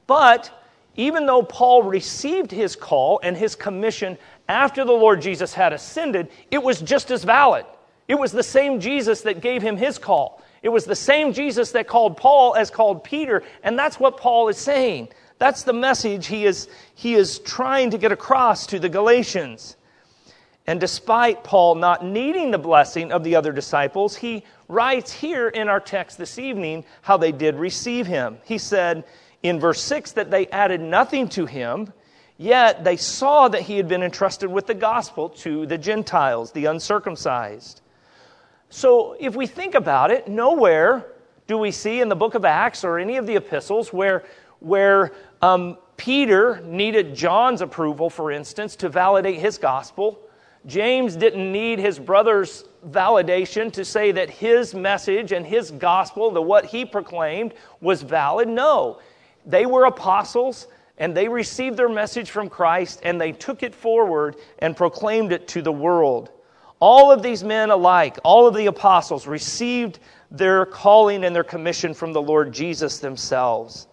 But 0.08 0.50
even 0.96 1.24
though 1.24 1.44
Paul 1.44 1.84
received 1.84 2.50
his 2.50 2.74
call 2.74 3.20
and 3.22 3.36
his 3.36 3.54
commission 3.54 4.18
after 4.48 4.84
the 4.84 4.90
Lord 4.90 5.22
Jesus 5.22 5.54
had 5.54 5.72
ascended, 5.72 6.30
it 6.50 6.60
was 6.60 6.80
just 6.80 7.12
as 7.12 7.22
valid. 7.22 7.64
It 8.08 8.18
was 8.18 8.32
the 8.32 8.42
same 8.42 8.80
Jesus 8.80 9.20
that 9.20 9.40
gave 9.40 9.62
him 9.62 9.76
his 9.76 9.98
call. 9.98 10.42
It 10.64 10.68
was 10.68 10.84
the 10.84 10.96
same 10.96 11.32
Jesus 11.32 11.70
that 11.70 11.86
called 11.86 12.16
Paul 12.16 12.56
as 12.56 12.72
called 12.72 13.04
Peter, 13.04 13.44
and 13.62 13.78
that's 13.78 14.00
what 14.00 14.16
Paul 14.16 14.48
is 14.48 14.58
saying. 14.58 15.10
That's 15.40 15.62
the 15.62 15.72
message 15.72 16.26
he 16.26 16.44
is, 16.44 16.68
he 16.94 17.14
is 17.14 17.38
trying 17.38 17.90
to 17.92 17.98
get 17.98 18.12
across 18.12 18.66
to 18.66 18.78
the 18.78 18.90
Galatians. 18.90 19.74
And 20.66 20.78
despite 20.78 21.42
Paul 21.42 21.76
not 21.76 22.04
needing 22.04 22.50
the 22.50 22.58
blessing 22.58 23.10
of 23.10 23.24
the 23.24 23.36
other 23.36 23.50
disciples, 23.50 24.14
he 24.14 24.44
writes 24.68 25.10
here 25.10 25.48
in 25.48 25.68
our 25.68 25.80
text 25.80 26.18
this 26.18 26.38
evening 26.38 26.84
how 27.00 27.16
they 27.16 27.32
did 27.32 27.54
receive 27.56 28.06
him. 28.06 28.36
He 28.44 28.58
said, 28.58 29.04
in 29.42 29.58
verse 29.58 29.80
6 29.80 30.12
that 30.12 30.30
they 30.30 30.46
added 30.48 30.82
nothing 30.82 31.26
to 31.30 31.46
him, 31.46 31.90
yet 32.36 32.84
they 32.84 32.98
saw 32.98 33.48
that 33.48 33.62
he 33.62 33.78
had 33.78 33.88
been 33.88 34.02
entrusted 34.02 34.52
with 34.52 34.66
the 34.66 34.74
gospel 34.74 35.30
to 35.30 35.64
the 35.64 35.78
Gentiles, 35.78 36.52
the 36.52 36.66
uncircumcised. 36.66 37.80
So 38.68 39.16
if 39.18 39.34
we 39.34 39.46
think 39.46 39.74
about 39.74 40.10
it, 40.10 40.28
nowhere 40.28 41.06
do 41.46 41.56
we 41.56 41.70
see 41.70 42.02
in 42.02 42.10
the 42.10 42.14
book 42.14 42.34
of 42.34 42.44
Acts 42.44 42.84
or 42.84 42.98
any 42.98 43.16
of 43.16 43.26
the 43.26 43.36
epistles 43.36 43.90
where, 43.90 44.22
where 44.60 45.12
um, 45.42 45.76
Peter 45.96 46.60
needed 46.64 47.14
John's 47.14 47.60
approval, 47.60 48.08
for 48.08 48.30
instance, 48.30 48.76
to 48.76 48.88
validate 48.88 49.38
his 49.38 49.58
gospel. 49.58 50.20
James 50.66 51.16
didn't 51.16 51.50
need 51.50 51.78
his 51.78 51.98
brother's 51.98 52.64
validation 52.88 53.72
to 53.72 53.84
say 53.84 54.12
that 54.12 54.30
his 54.30 54.74
message 54.74 55.32
and 55.32 55.46
his 55.46 55.70
gospel, 55.70 56.30
the 56.30 56.40
what 56.40 56.66
he 56.66 56.84
proclaimed, 56.84 57.54
was 57.80 58.02
valid. 58.02 58.48
No. 58.48 59.00
They 59.46 59.66
were 59.66 59.86
apostles 59.86 60.68
and 60.98 61.16
they 61.16 61.28
received 61.28 61.76
their 61.76 61.88
message 61.88 62.30
from 62.30 62.48
Christ 62.48 63.00
and 63.02 63.20
they 63.20 63.32
took 63.32 63.62
it 63.62 63.74
forward 63.74 64.36
and 64.58 64.76
proclaimed 64.76 65.32
it 65.32 65.48
to 65.48 65.62
the 65.62 65.72
world. 65.72 66.30
All 66.78 67.10
of 67.10 67.22
these 67.22 67.44
men 67.44 67.70
alike, 67.70 68.18
all 68.24 68.46
of 68.46 68.54
the 68.54 68.66
apostles, 68.66 69.26
received 69.26 69.98
their 70.30 70.64
calling 70.64 71.24
and 71.24 71.34
their 71.34 71.44
commission 71.44 71.92
from 71.92 72.12
the 72.12 72.22
Lord 72.22 72.52
Jesus 72.52 72.98
themselves. 72.98 73.86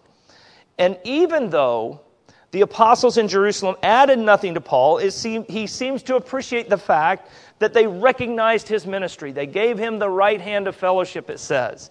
And 0.78 0.98
even 1.04 1.50
though 1.50 2.00
the 2.50 2.60
apostles 2.62 3.18
in 3.18 3.28
Jerusalem 3.28 3.76
added 3.82 4.18
nothing 4.18 4.54
to 4.54 4.60
Paul, 4.60 4.98
he 4.98 5.66
seems 5.66 6.02
to 6.04 6.16
appreciate 6.16 6.70
the 6.70 6.78
fact 6.78 7.30
that 7.58 7.74
they 7.74 7.86
recognized 7.86 8.68
his 8.68 8.86
ministry. 8.86 9.32
They 9.32 9.46
gave 9.46 9.78
him 9.78 9.98
the 9.98 10.08
right 10.08 10.40
hand 10.40 10.68
of 10.68 10.76
fellowship, 10.76 11.28
it 11.28 11.40
says. 11.40 11.90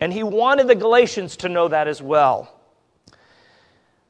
And 0.00 0.12
he 0.12 0.22
wanted 0.22 0.66
the 0.66 0.74
Galatians 0.74 1.36
to 1.38 1.48
know 1.48 1.68
that 1.68 1.88
as 1.88 2.02
well. 2.02 2.50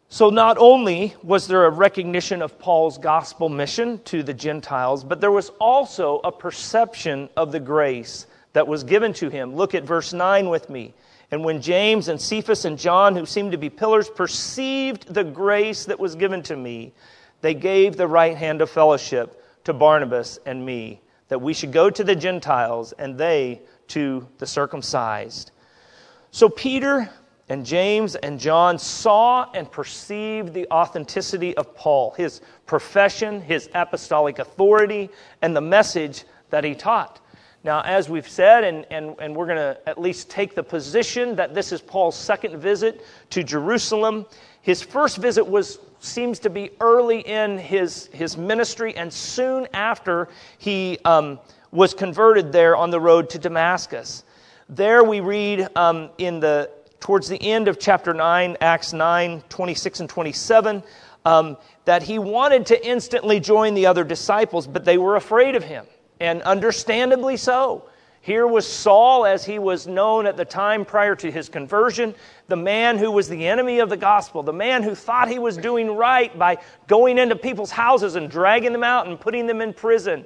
So, 0.09 0.31
not 0.31 0.59
only 0.59 1.15
was 1.23 1.47
there 1.49 1.67
a 1.67 1.71
recognition 1.71 2.41
of 2.41 2.59
Paul's 2.59 2.99
gospel 2.99 3.49
mission 3.49 4.01
to 4.05 4.23
the 4.23 4.35
Gentiles, 4.35 5.03
but 5.05 5.21
there 5.21 5.33
was 5.33 5.51
also 5.61 6.21
a 6.25 6.31
perception 6.31 7.29
of 7.37 7.53
the 7.53 7.61
grace 7.61 8.27
that 8.55 8.67
was 8.67 8.83
given 8.85 9.13
to 9.13 9.29
him. 9.29 9.55
Look 9.55 9.75
at 9.75 9.85
verse 9.85 10.13
9 10.13 10.49
with 10.49 10.71
me. 10.71 10.95
And 11.31 11.45
when 11.45 11.61
James 11.61 12.09
and 12.09 12.21
Cephas 12.21 12.65
and 12.65 12.79
John, 12.79 13.15
who 13.17 13.27
seemed 13.27 13.53
to 13.53 13.59
be 13.59 13.69
pillars, 13.69 14.09
perceived 14.09 15.13
the 15.13 15.25
grace 15.25 15.85
that 15.85 15.99
was 15.99 16.15
given 16.15 16.43
to 16.45 16.57
me, 16.57 16.93
they 17.41 17.55
gave 17.55 17.97
the 17.97 18.07
right 18.07 18.37
hand 18.37 18.63
of 18.63 18.71
fellowship 18.71 19.43
to 19.65 19.73
Barnabas 19.73 20.39
and 20.47 20.65
me, 20.65 21.01
that 21.29 21.41
we 21.41 21.53
should 21.53 21.73
go 21.73 21.91
to 21.91 22.05
the 22.05 22.15
Gentiles 22.15 22.93
and 22.93 23.19
they 23.19 23.61
to 23.89 24.27
the 24.39 24.47
circumcised. 24.47 25.51
So, 26.31 26.49
Peter 26.49 27.11
and 27.49 27.67
James 27.67 28.15
and 28.17 28.39
John 28.39 28.79
saw 28.79 29.51
and 29.53 29.71
perceived 29.71 30.55
the 30.55 30.67
authenticity 30.71 31.57
of 31.57 31.75
Paul, 31.75 32.13
his 32.13 32.41
profession, 32.67 33.41
his 33.41 33.69
apostolic 33.75 34.39
authority, 34.39 35.11
and 35.43 35.55
the 35.57 35.61
message 35.61 36.25
that 36.51 36.65
he 36.65 36.75
taught. 36.75 37.21
Now, 37.65 37.81
as 37.81 38.11
we've 38.11 38.29
said, 38.29 38.63
and, 38.63 38.87
and, 38.91 39.17
and 39.19 39.35
we're 39.35 39.47
going 39.47 39.57
to 39.57 39.79
at 39.87 39.99
least 39.99 40.29
take 40.29 40.55
the 40.55 40.63
position 40.63 41.35
that 41.37 41.55
this 41.55 41.73
is 41.73 41.81
Paul's 41.81 42.15
second 42.15 42.59
visit 42.59 43.05
to 43.31 43.43
Jerusalem, 43.43 44.27
his 44.61 44.83
first 44.83 45.17
visit 45.17 45.47
was 45.47 45.79
seems 45.99 46.39
to 46.41 46.51
be 46.51 46.71
early 46.81 47.21
in 47.21 47.57
his, 47.57 48.07
his 48.13 48.37
ministry 48.37 48.95
and 48.95 49.11
soon 49.13 49.67
after 49.73 50.29
he 50.59 50.99
um, 51.05 51.41
was 51.71 51.95
converted 51.95 52.53
there 52.53 52.77
on 52.77 52.91
the 52.91 53.01
road 53.01 53.31
to 53.31 53.39
Damascus. 53.39 54.23
There 54.69 55.03
we 55.03 55.21
read 55.21 55.69
um, 55.77 56.11
in 56.19 56.41
the 56.41 56.71
towards 57.01 57.29
the 57.29 57.43
end 57.43 57.69
of 57.69 57.79
chapter 57.79 58.15
9, 58.15 58.57
Acts 58.63 58.95
9, 58.95 59.43
26 59.51 60.01
and 60.01 60.09
27, 60.09 60.83
um, 61.27 61.57
that 61.85 62.03
he 62.03 62.19
wanted 62.19 62.65
to 62.67 62.87
instantly 62.87 63.41
join 63.41 63.75
the 63.75 63.85
other 63.85 64.05
disciples, 64.05 64.67
but 64.67 64.87
they 64.87 64.97
were 64.97 65.17
afraid 65.17 65.55
of 65.55 65.63
him, 65.63 65.85
and 66.25 66.43
understandably 66.43 67.37
so. 67.37 67.85
Here 68.21 68.47
was 68.47 68.67
Saul, 68.67 69.27
as 69.27 69.45
he 69.45 69.59
was 69.59 69.87
known 69.87 70.27
at 70.27 70.39
the 70.39 70.47
time 70.47 70.87
prior 70.87 71.15
to 71.17 71.31
his 71.31 71.51
conversion, 71.51 72.15
the 72.49 72.57
man 72.57 72.97
who 72.97 73.11
was 73.11 73.29
the 73.29 73.47
enemy 73.47 73.81
of 73.81 73.91
the 73.91 73.99
gospel, 73.99 74.43
the 74.43 74.51
man 74.51 74.83
who 74.83 74.95
thought 74.95 75.29
he 75.29 75.39
was 75.39 75.59
doing 75.59 75.95
right 75.95 76.37
by 76.39 76.57
going 76.87 77.19
into 77.19 77.37
people's 77.37 77.71
houses 77.71 78.17
and 78.17 78.31
dragging 78.31 78.73
them 78.73 78.83
out 78.83 79.07
and 79.07 79.21
putting 79.21 79.47
them 79.47 79.61
in 79.61 79.75
prison. 79.75 80.25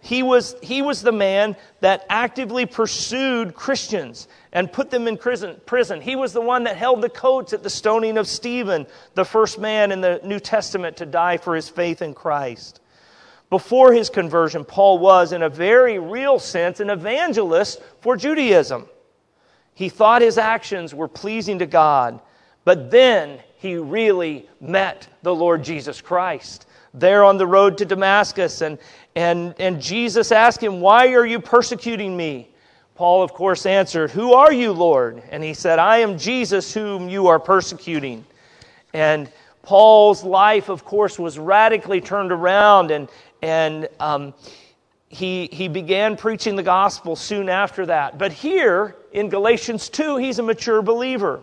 He 0.00 0.22
was, 0.22 0.56
he 0.62 0.82
was 0.82 1.00
the 1.00 1.10
man 1.10 1.56
that 1.80 2.04
actively 2.10 2.66
pursued 2.66 3.54
Christians 3.54 4.28
and 4.52 4.70
put 4.70 4.90
them 4.90 5.08
in 5.08 5.16
prison, 5.16 5.58
prison. 5.64 6.02
He 6.02 6.16
was 6.16 6.34
the 6.34 6.42
one 6.42 6.64
that 6.64 6.76
held 6.76 7.00
the 7.00 7.08
coats 7.08 7.54
at 7.54 7.62
the 7.62 7.70
stoning 7.70 8.18
of 8.18 8.28
Stephen, 8.28 8.86
the 9.14 9.24
first 9.24 9.58
man 9.58 9.90
in 9.90 10.02
the 10.02 10.20
New 10.22 10.38
Testament 10.38 10.98
to 10.98 11.06
die 11.06 11.38
for 11.38 11.56
his 11.56 11.70
faith 11.70 12.02
in 12.02 12.12
Christ. 12.12 12.80
Before 13.50 13.92
his 13.92 14.10
conversion, 14.10 14.64
Paul 14.64 14.98
was, 14.98 15.32
in 15.32 15.42
a 15.42 15.48
very 15.48 15.98
real 15.98 16.38
sense, 16.38 16.80
an 16.80 16.90
evangelist 16.90 17.80
for 18.00 18.16
Judaism. 18.16 18.86
He 19.74 19.88
thought 19.88 20.22
his 20.22 20.38
actions 20.38 20.94
were 20.94 21.08
pleasing 21.08 21.58
to 21.60 21.66
God, 21.66 22.20
but 22.64 22.90
then 22.90 23.38
he 23.56 23.76
really 23.76 24.48
met 24.60 25.08
the 25.22 25.34
Lord 25.34 25.64
Jesus 25.64 26.00
Christ 26.00 26.66
there 26.94 27.24
on 27.24 27.38
the 27.38 27.46
road 27.46 27.78
to 27.78 27.84
Damascus. 27.84 28.60
And, 28.60 28.78
and, 29.14 29.54
and 29.58 29.80
Jesus 29.80 30.32
asked 30.32 30.62
him, 30.62 30.80
Why 30.80 31.12
are 31.14 31.26
you 31.26 31.40
persecuting 31.40 32.16
me? 32.16 32.50
Paul, 32.94 33.22
of 33.22 33.32
course, 33.32 33.66
answered, 33.66 34.10
Who 34.10 34.32
are 34.32 34.52
you, 34.52 34.72
Lord? 34.72 35.22
And 35.30 35.42
he 35.42 35.54
said, 35.54 35.78
I 35.78 35.98
am 35.98 36.18
Jesus 36.18 36.74
whom 36.74 37.08
you 37.08 37.28
are 37.28 37.38
persecuting. 37.38 38.24
And 38.92 39.30
Paul's 39.62 40.24
life, 40.24 40.68
of 40.68 40.84
course, 40.84 41.18
was 41.18 41.38
radically 41.38 42.00
turned 42.00 42.32
around, 42.32 42.90
and, 42.90 43.08
and 43.42 43.88
um, 44.00 44.34
he, 45.08 45.48
he 45.52 45.68
began 45.68 46.16
preaching 46.16 46.56
the 46.56 46.62
gospel 46.62 47.16
soon 47.16 47.48
after 47.48 47.86
that. 47.86 48.18
But 48.18 48.32
here 48.32 48.96
in 49.12 49.28
Galatians 49.28 49.88
2, 49.88 50.16
he's 50.16 50.38
a 50.38 50.42
mature 50.42 50.82
believer. 50.82 51.40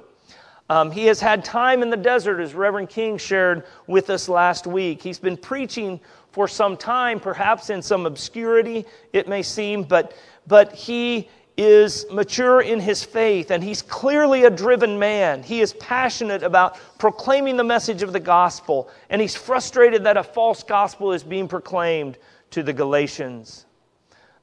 Um, 0.70 0.92
he 0.92 1.06
has 1.06 1.20
had 1.20 1.46
time 1.46 1.84
in 1.84 1.90
the 1.90 1.98
desert, 1.98 2.40
as 2.40 2.56
Reverend 2.56 2.90
King 2.90 3.18
shared 3.18 3.66
with 3.86 4.10
us 4.10 4.28
last 4.28 4.66
week. 4.66 5.02
He's 5.02 5.20
been 5.20 5.38
preaching 5.38 6.00
for 6.32 6.48
some 6.48 6.76
time, 6.76 7.20
perhaps 7.20 7.70
in 7.70 7.82
some 7.82 8.06
obscurity, 8.06 8.86
it 9.14 9.28
may 9.28 9.42
seem, 9.42 9.84
but, 9.84 10.14
but 10.48 10.74
he 10.74 11.30
is 11.58 12.06
mature 12.12 12.62
in 12.62 12.80
his 12.80 13.04
faith 13.04 13.50
and 13.50 13.64
he's 13.64 13.82
clearly 13.82 14.44
a 14.44 14.50
driven 14.50 15.00
man. 15.00 15.42
He 15.42 15.62
is 15.62 15.74
passionate 15.74 16.44
about 16.44 16.78
proclaiming 16.98 17.56
the 17.56 17.64
message 17.64 18.04
of 18.04 18.12
the 18.12 18.20
gospel 18.20 18.90
and 19.10 19.22
he's 19.22 19.36
frustrated 19.36 20.04
that 20.04 20.18
a 20.18 20.24
false 20.24 20.64
gospel 20.64 21.14
is 21.14 21.24
being 21.24 21.48
proclaimed 21.48 22.18
to 22.52 22.62
the 22.62 22.74
Galatians. 22.74 23.66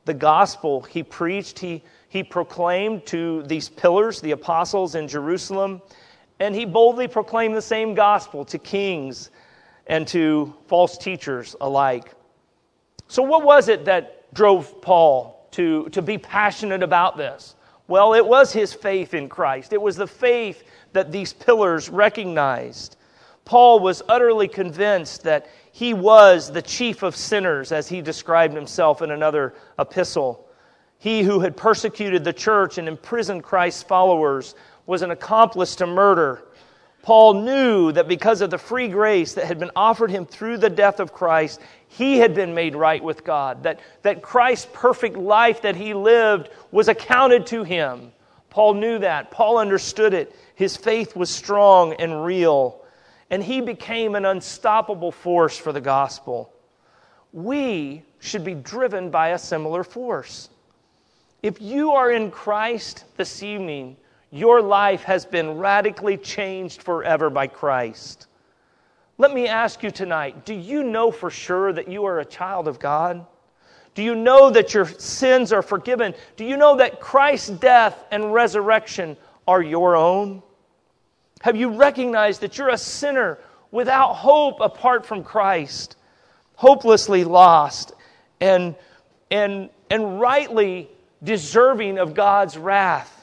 The 0.05 0.15
gospel 0.15 0.83
he 0.83 1.03
preached, 1.03 1.59
he, 1.59 1.83
he 2.09 2.23
proclaimed 2.23 3.07
to 3.07 3.43
these 3.43 3.69
pillars, 3.69 4.21
the 4.21 4.33
apostles 4.33 4.95
in 4.95 5.07
Jerusalem, 5.07 5.83
and 6.41 6.55
he 6.55 6.65
boldly 6.65 7.09
proclaimed 7.09 7.55
the 7.55 7.63
same 7.63 7.95
gospel 7.95 8.45
to 8.47 8.59
kings 8.59 9.31
and 9.87 10.09
to 10.09 10.53
false 10.67 10.97
teachers 10.97 11.55
alike. 11.61 12.15
So, 13.09 13.23
what 13.23 13.45
was 13.45 13.69
it 13.69 13.85
that 13.85 14.33
drove 14.35 14.81
Paul 14.81 15.42
to, 15.53 15.89
to 15.91 16.03
be 16.03 16.19
passionate 16.19 16.83
about 16.83 17.17
this? 17.17 17.55
Well, 17.89 18.15
it 18.15 18.27
was 18.27 18.53
his 18.53 18.73
faith 18.73 19.15
in 19.15 19.29
Christ. 19.29 19.73
It 19.73 19.81
was 19.81 19.97
the 19.97 20.07
faith 20.07 20.63
that 20.93 21.13
these 21.13 21.33
pillars 21.33 21.89
recognized. 21.89 22.97
Paul 23.45 23.81
was 23.81 24.03
utterly 24.09 24.49
convinced 24.49 25.25
that 25.25 25.47
he 25.73 25.95
was 25.95 26.53
the 26.53 26.63
chief 26.63 27.03
of 27.03 27.17
sinners, 27.17 27.73
as 27.73 27.89
he 27.89 28.03
described 28.03 28.55
himself 28.55 29.03
in 29.03 29.11
another 29.11 29.55
epistle. 29.79 30.47
He 30.99 31.23
who 31.23 31.41
had 31.41 31.57
persecuted 31.57 32.23
the 32.23 32.33
church 32.33 32.79
and 32.79 32.87
imprisoned 32.87 33.43
Christ's 33.43 33.83
followers 33.83 34.55
was 34.87 35.03
an 35.03 35.11
accomplice 35.11 35.75
to 35.77 35.87
murder. 35.87 36.45
Paul 37.03 37.35
knew 37.43 37.91
that 37.93 38.07
because 38.07 38.41
of 38.41 38.51
the 38.51 38.59
free 38.59 38.87
grace 38.87 39.35
that 39.35 39.47
had 39.47 39.59
been 39.59 39.73
offered 39.75 40.11
him 40.11 40.25
through 40.25 40.59
the 40.59 40.71
death 40.71 41.01
of 41.01 41.13
Christ, 41.13 41.61
he 41.89 42.19
had 42.19 42.35
been 42.35 42.55
made 42.55 42.77
right 42.77 43.03
with 43.03 43.25
God, 43.25 43.65
that, 43.65 43.81
that 44.03 44.23
Christ's 44.23 44.69
perfect 44.73 45.17
life 45.17 45.63
that 45.63 45.75
he 45.75 45.95
lived 45.95 46.49
was 46.71 46.87
accounted 46.89 47.47
to 47.47 47.65
him. 47.65 48.13
Paul 48.51 48.75
knew 48.75 49.01
that. 49.01 49.33
Paul 49.33 49.59
understood 49.59 50.15
it. 50.15 50.35
His 50.55 50.77
faith 50.77 51.17
was 51.17 51.29
strong 51.29 51.95
and 51.95 52.25
real, 52.25 52.81
and 53.31 53.43
he 53.43 53.61
became 53.61 54.15
an 54.15 54.25
unstoppable 54.25 55.11
force 55.11 55.57
for 55.57 55.73
the 55.73 55.81
gospel. 55.81 56.53
We 57.33 58.03
should 58.21 58.45
be 58.45 58.55
driven 58.55 59.11
by 59.11 59.29
a 59.29 59.39
similar 59.39 59.83
force. 59.83 60.51
If 61.43 61.61
you 61.61 61.93
are 61.93 62.13
in 62.13 62.31
Christ 62.31 63.05
this 63.17 63.43
evening, 63.43 63.97
your 64.33 64.63
life 64.63 65.03
has 65.05 65.27
been 65.27 65.59
radically 65.59 66.17
changed 66.17 66.83
forever 66.83 67.29
by 67.29 67.47
Christ. 67.47 68.27
Let 69.19 69.33
me 69.33 69.47
ask 69.47 69.83
you 69.83 69.91
tonight 69.91 70.47
do 70.47 70.55
you 70.55 70.83
know 70.83 71.13
for 71.13 71.31
sure 71.31 71.73
that 71.73 71.87
you 71.87 72.07
are 72.07 72.19
a 72.19 72.25
child 72.25 72.67
of 72.67 72.81
God? 72.81 73.27
Do 73.95 74.03
you 74.03 74.15
know 74.15 74.51
that 74.51 74.73
your 74.73 74.87
sins 74.87 75.53
are 75.53 75.61
forgiven? 75.61 76.15
Do 76.37 76.47
you 76.47 76.57
know 76.57 76.77
that 76.77 76.99
Christ's 76.99 77.51
death 77.51 78.03
and 78.11 78.33
resurrection 78.33 79.19
are 79.47 79.63
your 79.63 79.97
own? 79.97 80.43
Have 81.43 81.57
you 81.57 81.77
recognized 81.77 82.41
that 82.41 82.57
you're 82.57 82.71
a 82.71 82.79
sinner 82.79 83.39
without 83.71 84.15
hope 84.15 84.61
apart 84.61 85.05
from 85.05 85.23
Christ, 85.23 85.97
hopelessly 86.55 87.25
lost, 87.25 87.93
and, 88.41 88.77
and, 89.31 89.69
and 89.91 90.21
rightly 90.21 90.89
deserving 91.23 91.99
of 91.99 92.15
God's 92.15 92.57
wrath? 92.57 93.22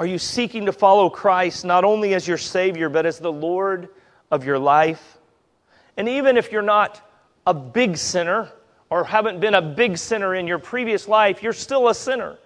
Are 0.00 0.06
you 0.06 0.16
seeking 0.16 0.64
to 0.64 0.72
follow 0.72 1.10
Christ 1.10 1.62
not 1.66 1.84
only 1.84 2.14
as 2.14 2.26
your 2.26 2.38
Savior, 2.38 2.88
but 2.88 3.04
as 3.04 3.18
the 3.18 3.30
Lord 3.30 3.90
of 4.30 4.46
your 4.46 4.58
life? 4.58 5.18
And 5.98 6.08
even 6.08 6.38
if 6.38 6.50
you're 6.50 6.62
not 6.62 7.06
a 7.46 7.52
big 7.52 7.98
sinner 7.98 8.50
or 8.88 9.04
haven't 9.04 9.40
been 9.40 9.52
a 9.52 9.60
big 9.60 9.98
sinner 9.98 10.34
in 10.34 10.46
your 10.46 10.58
previous 10.58 11.06
life, 11.06 11.42
you're 11.42 11.52
still 11.52 11.88
a 11.88 11.94
sinner. 11.94 12.38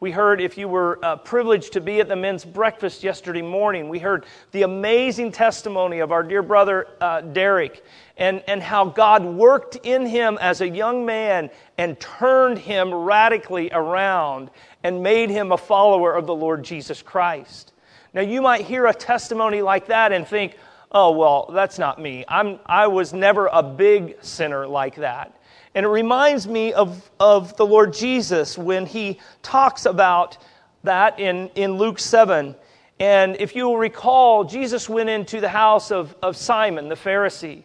We 0.00 0.12
heard, 0.12 0.40
if 0.40 0.56
you 0.56 0.66
were 0.66 0.98
uh, 1.04 1.16
privileged 1.16 1.74
to 1.74 1.80
be 1.82 2.00
at 2.00 2.08
the 2.08 2.16
men's 2.16 2.42
breakfast 2.42 3.04
yesterday 3.04 3.42
morning, 3.42 3.90
we 3.90 3.98
heard 3.98 4.24
the 4.50 4.62
amazing 4.62 5.30
testimony 5.30 5.98
of 5.98 6.10
our 6.10 6.22
dear 6.22 6.42
brother 6.42 6.88
uh, 7.02 7.20
Derek 7.20 7.84
and, 8.16 8.42
and 8.46 8.62
how 8.62 8.86
God 8.86 9.22
worked 9.26 9.76
in 9.82 10.06
him 10.06 10.38
as 10.40 10.62
a 10.62 10.68
young 10.68 11.04
man 11.04 11.50
and 11.76 12.00
turned 12.00 12.58
him 12.58 12.94
radically 12.94 13.70
around 13.72 14.48
and 14.82 15.02
made 15.02 15.28
him 15.28 15.52
a 15.52 15.58
follower 15.58 16.14
of 16.14 16.26
the 16.26 16.34
Lord 16.34 16.62
Jesus 16.62 17.02
Christ. 17.02 17.74
Now, 18.14 18.22
you 18.22 18.40
might 18.40 18.62
hear 18.62 18.86
a 18.86 18.94
testimony 18.94 19.60
like 19.60 19.88
that 19.88 20.12
and 20.12 20.26
think, 20.26 20.56
oh, 20.90 21.10
well, 21.10 21.50
that's 21.52 21.78
not 21.78 22.00
me. 22.00 22.24
I'm, 22.26 22.58
I 22.64 22.86
was 22.86 23.12
never 23.12 23.50
a 23.52 23.62
big 23.62 24.16
sinner 24.22 24.66
like 24.66 24.96
that. 24.96 25.36
And 25.74 25.86
it 25.86 25.88
reminds 25.88 26.48
me 26.48 26.72
of, 26.72 27.10
of 27.20 27.56
the 27.56 27.64
Lord 27.64 27.92
Jesus 27.92 28.58
when 28.58 28.86
he 28.86 29.18
talks 29.42 29.86
about 29.86 30.38
that 30.82 31.20
in, 31.20 31.48
in 31.54 31.74
Luke 31.74 31.98
7. 31.98 32.56
And 32.98 33.36
if 33.38 33.54
you 33.54 33.66
will 33.66 33.78
recall, 33.78 34.44
Jesus 34.44 34.88
went 34.88 35.08
into 35.08 35.40
the 35.40 35.48
house 35.48 35.90
of, 35.90 36.14
of 36.22 36.36
Simon 36.36 36.88
the 36.88 36.96
Pharisee. 36.96 37.62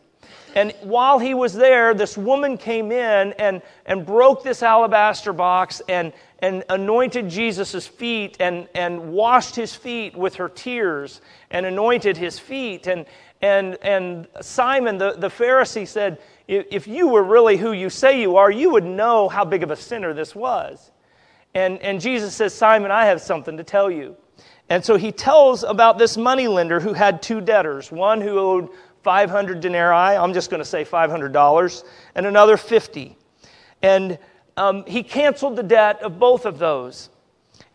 And 0.56 0.74
while 0.82 1.20
he 1.20 1.34
was 1.34 1.54
there, 1.54 1.94
this 1.94 2.18
woman 2.18 2.58
came 2.58 2.91
in 2.91 3.34
and, 3.34 3.62
and 3.86 4.06
broke 4.06 4.41
this 4.44 4.63
alabaster 4.63 5.34
box 5.34 5.82
and, 5.89 6.13
and 6.39 6.63
anointed 6.70 7.28
Jesus' 7.28 7.86
feet 7.86 8.38
and, 8.39 8.70
and 8.74 9.12
washed 9.12 9.56
his 9.56 9.76
feet 9.76 10.15
with 10.15 10.36
her 10.36 10.48
tears 10.48 11.20
and 11.52 11.65
anointed 11.65 12.15
his 12.15 12.39
feet. 12.39 12.88
And, 12.88 13.06
and, 13.41 13.78
and 13.82 14.28
Simon 14.41 14.98
the, 14.98 15.13
the 15.13 15.28
Pharisee 15.28 15.88
said, 15.88 16.19
if 16.48 16.88
you 16.88 17.08
were 17.08 17.24
really 17.24 17.58
who 17.58 17.71
you 17.71 17.89
say 17.89 18.21
you 18.21 18.38
are, 18.38 18.52
you 18.52 18.71
would 18.71 18.84
know 18.84 19.28
how 19.30 19.43
big 19.43 19.63
of 19.63 19.71
a 19.71 19.76
sinner 19.76 20.13
this 20.13 20.36
was. 20.36 20.91
And, 21.54 21.80
and 21.82 22.00
Jesus 22.00 22.36
says, 22.36 22.54
Simon, 22.54 22.91
I 22.91 23.06
have 23.06 23.21
something 23.21 23.58
to 23.58 23.63
tell 23.63 23.89
you. 23.89 24.15
And 24.69 24.84
so 24.84 24.95
he 24.95 25.12
tells 25.12 25.63
about 25.63 25.98
this 25.98 26.17
moneylender 26.17 26.80
who 26.80 26.93
had 26.93 27.21
two 27.21 27.41
debtors 27.41 27.91
one 27.91 28.21
who 28.21 28.38
owed 28.38 28.69
500 29.04 29.60
denarii, 29.60 30.17
I'm 30.17 30.34
just 30.34 30.50
going 30.50 30.62
to 30.62 30.65
say 30.65 30.84
$500, 30.84 31.84
and 32.15 32.26
another 32.26 32.58
50. 32.58 33.15
And 33.84 34.17
um, 34.58 34.84
he 34.88 35.04
canceled 35.04 35.56
the 35.56 35.63
debt 35.63 36.02
of 36.02 36.17
both 36.17 36.45
of 36.45 36.58
those. 36.58 37.10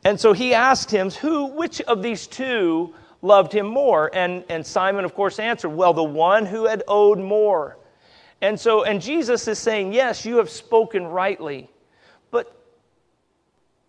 And 0.03 0.18
so 0.18 0.33
he 0.33 0.55
asked 0.55 0.90
him, 0.90 1.11
who, 1.11 1.46
which 1.46 1.81
of 1.83 2.03
these 2.03 2.27
two 2.27 2.94
loved 3.22 3.52
him 3.52 3.66
more? 3.66 4.11
And, 4.14 4.44
and 4.48 4.66
Simon, 4.66 5.04
of 5.04 5.14
course, 5.14 5.38
answered, 5.38 5.70
Well, 5.70 5.92
the 5.92 6.02
one 6.04 6.46
who 6.46 6.66
had 6.66 6.83
owed 6.88 7.18
more. 7.18 7.76
And 8.40 8.59
so, 8.59 8.85
and 8.85 9.00
Jesus 9.00 9.46
is 9.48 9.59
saying, 9.59 9.92
Yes, 9.92 10.24
you 10.24 10.37
have 10.38 10.50
spoken 10.50 11.06
rightly. 11.06 11.68
But, 12.30 12.54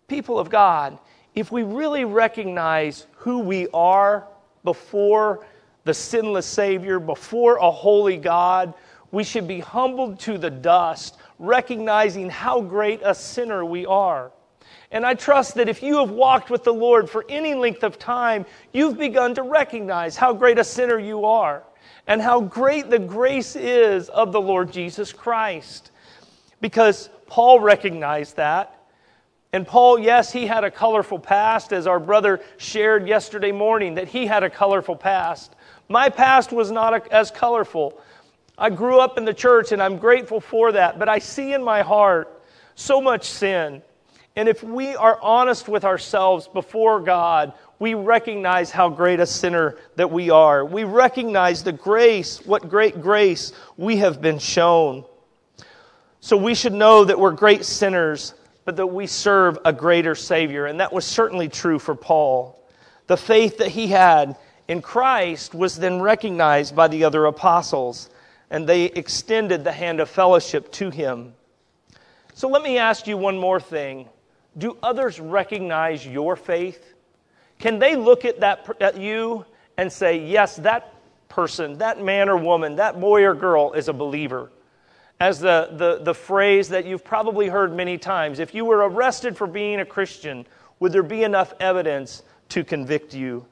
people 0.08 0.38
of 0.38 0.50
God, 0.50 0.98
if 1.34 1.50
we 1.50 1.62
really 1.62 2.04
recognize 2.04 3.06
who 3.16 3.38
we 3.40 3.68
are 3.72 4.26
before 4.64 5.46
the 5.84 5.94
sinless 5.94 6.46
Savior, 6.46 7.00
before 7.00 7.56
a 7.56 7.70
holy 7.70 8.16
God, 8.16 8.74
we 9.10 9.24
should 9.24 9.48
be 9.48 9.60
humbled 9.60 10.18
to 10.20 10.38
the 10.38 10.50
dust, 10.50 11.16
recognizing 11.38 12.30
how 12.30 12.60
great 12.60 13.00
a 13.04 13.14
sinner 13.14 13.64
we 13.64 13.84
are. 13.86 14.30
And 14.92 15.06
I 15.06 15.14
trust 15.14 15.54
that 15.54 15.70
if 15.70 15.82
you 15.82 15.98
have 15.98 16.10
walked 16.10 16.50
with 16.50 16.64
the 16.64 16.74
Lord 16.74 17.08
for 17.08 17.24
any 17.28 17.54
length 17.54 17.82
of 17.82 17.98
time, 17.98 18.44
you've 18.72 18.98
begun 18.98 19.34
to 19.36 19.42
recognize 19.42 20.16
how 20.16 20.34
great 20.34 20.58
a 20.58 20.64
sinner 20.64 20.98
you 20.98 21.24
are 21.24 21.62
and 22.06 22.20
how 22.20 22.42
great 22.42 22.90
the 22.90 22.98
grace 22.98 23.56
is 23.56 24.10
of 24.10 24.32
the 24.32 24.40
Lord 24.40 24.70
Jesus 24.70 25.10
Christ. 25.10 25.90
Because 26.60 27.08
Paul 27.26 27.58
recognized 27.60 28.36
that. 28.36 28.80
And 29.54 29.66
Paul, 29.66 29.98
yes, 29.98 30.30
he 30.30 30.46
had 30.46 30.62
a 30.62 30.70
colorful 30.70 31.18
past, 31.18 31.72
as 31.72 31.86
our 31.86 32.00
brother 32.00 32.40
shared 32.58 33.08
yesterday 33.08 33.52
morning, 33.52 33.94
that 33.94 34.08
he 34.08 34.26
had 34.26 34.42
a 34.42 34.50
colorful 34.50 34.96
past. 34.96 35.54
My 35.88 36.10
past 36.10 36.52
was 36.52 36.70
not 36.70 37.08
as 37.08 37.30
colorful. 37.30 37.98
I 38.58 38.68
grew 38.68 38.98
up 38.98 39.16
in 39.16 39.24
the 39.24 39.34
church 39.34 39.72
and 39.72 39.82
I'm 39.82 39.96
grateful 39.96 40.40
for 40.40 40.72
that, 40.72 40.98
but 40.98 41.08
I 41.08 41.18
see 41.18 41.54
in 41.54 41.64
my 41.64 41.80
heart 41.82 42.42
so 42.74 43.00
much 43.00 43.24
sin. 43.24 43.82
And 44.34 44.48
if 44.48 44.62
we 44.62 44.96
are 44.96 45.18
honest 45.20 45.68
with 45.68 45.84
ourselves 45.84 46.48
before 46.48 47.00
God, 47.00 47.52
we 47.78 47.94
recognize 47.94 48.70
how 48.70 48.88
great 48.88 49.20
a 49.20 49.26
sinner 49.26 49.76
that 49.96 50.10
we 50.10 50.30
are. 50.30 50.64
We 50.64 50.84
recognize 50.84 51.62
the 51.62 51.72
grace, 51.72 52.44
what 52.46 52.68
great 52.68 53.02
grace 53.02 53.52
we 53.76 53.96
have 53.98 54.22
been 54.22 54.38
shown. 54.38 55.04
So 56.20 56.36
we 56.36 56.54
should 56.54 56.72
know 56.72 57.04
that 57.04 57.18
we're 57.18 57.32
great 57.32 57.64
sinners, 57.64 58.34
but 58.64 58.76
that 58.76 58.86
we 58.86 59.06
serve 59.06 59.58
a 59.64 59.72
greater 59.72 60.14
Savior. 60.14 60.66
And 60.66 60.80
that 60.80 60.92
was 60.92 61.04
certainly 61.04 61.48
true 61.48 61.78
for 61.78 61.94
Paul. 61.94 62.58
The 63.08 63.16
faith 63.16 63.58
that 63.58 63.68
he 63.68 63.88
had 63.88 64.36
in 64.68 64.80
Christ 64.80 65.54
was 65.54 65.76
then 65.76 66.00
recognized 66.00 66.74
by 66.74 66.88
the 66.88 67.04
other 67.04 67.26
apostles, 67.26 68.08
and 68.50 68.66
they 68.66 68.84
extended 68.84 69.64
the 69.64 69.72
hand 69.72 70.00
of 70.00 70.08
fellowship 70.08 70.72
to 70.72 70.88
him. 70.88 71.34
So 72.34 72.48
let 72.48 72.62
me 72.62 72.78
ask 72.78 73.06
you 73.06 73.16
one 73.18 73.36
more 73.36 73.60
thing. 73.60 74.08
Do 74.56 74.76
others 74.82 75.18
recognize 75.18 76.06
your 76.06 76.36
faith? 76.36 76.94
Can 77.58 77.78
they 77.78 77.96
look 77.96 78.24
at, 78.24 78.40
that, 78.40 78.68
at 78.80 78.98
you 78.98 79.44
and 79.76 79.92
say, 79.92 80.18
yes, 80.18 80.56
that 80.56 80.92
person, 81.28 81.78
that 81.78 82.02
man 82.02 82.28
or 82.28 82.36
woman, 82.36 82.76
that 82.76 83.00
boy 83.00 83.24
or 83.24 83.34
girl 83.34 83.72
is 83.72 83.88
a 83.88 83.92
believer? 83.92 84.50
As 85.20 85.38
the, 85.38 85.68
the, 85.72 86.00
the 86.02 86.14
phrase 86.14 86.70
that 86.70 86.84
you've 86.84 87.04
probably 87.04 87.48
heard 87.48 87.72
many 87.72 87.96
times 87.96 88.40
if 88.40 88.54
you 88.54 88.64
were 88.64 88.88
arrested 88.88 89.36
for 89.36 89.46
being 89.46 89.80
a 89.80 89.84
Christian, 89.84 90.46
would 90.80 90.92
there 90.92 91.04
be 91.04 91.22
enough 91.22 91.54
evidence 91.60 92.22
to 92.48 92.64
convict 92.64 93.14
you? 93.14 93.46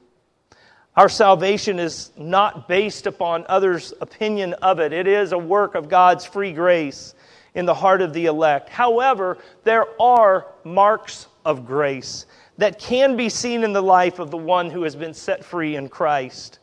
Our 0.97 1.07
salvation 1.07 1.79
is 1.79 2.11
not 2.17 2.67
based 2.67 3.07
upon 3.07 3.45
others' 3.47 3.93
opinion 4.01 4.53
of 4.55 4.81
it. 4.81 4.91
It 4.91 5.07
is 5.07 5.31
a 5.31 5.37
work 5.37 5.75
of 5.75 5.87
God's 5.87 6.25
free 6.25 6.51
grace 6.51 7.15
in 7.53 7.65
the 7.65 7.73
heart 7.73 8.01
of 8.01 8.13
the 8.13 8.25
elect. 8.25 8.69
However, 8.69 9.37
there 9.63 9.85
are 10.01 10.47
marks 10.63 11.27
of 11.45 11.65
grace 11.65 12.25
that 12.57 12.79
can 12.79 13.17
be 13.17 13.29
seen 13.29 13.63
in 13.63 13.73
the 13.73 13.81
life 13.81 14.19
of 14.19 14.31
the 14.31 14.37
one 14.37 14.69
who 14.69 14.83
has 14.83 14.95
been 14.95 15.13
set 15.13 15.43
free 15.43 15.75
in 15.75 15.89
Christ. 15.89 16.59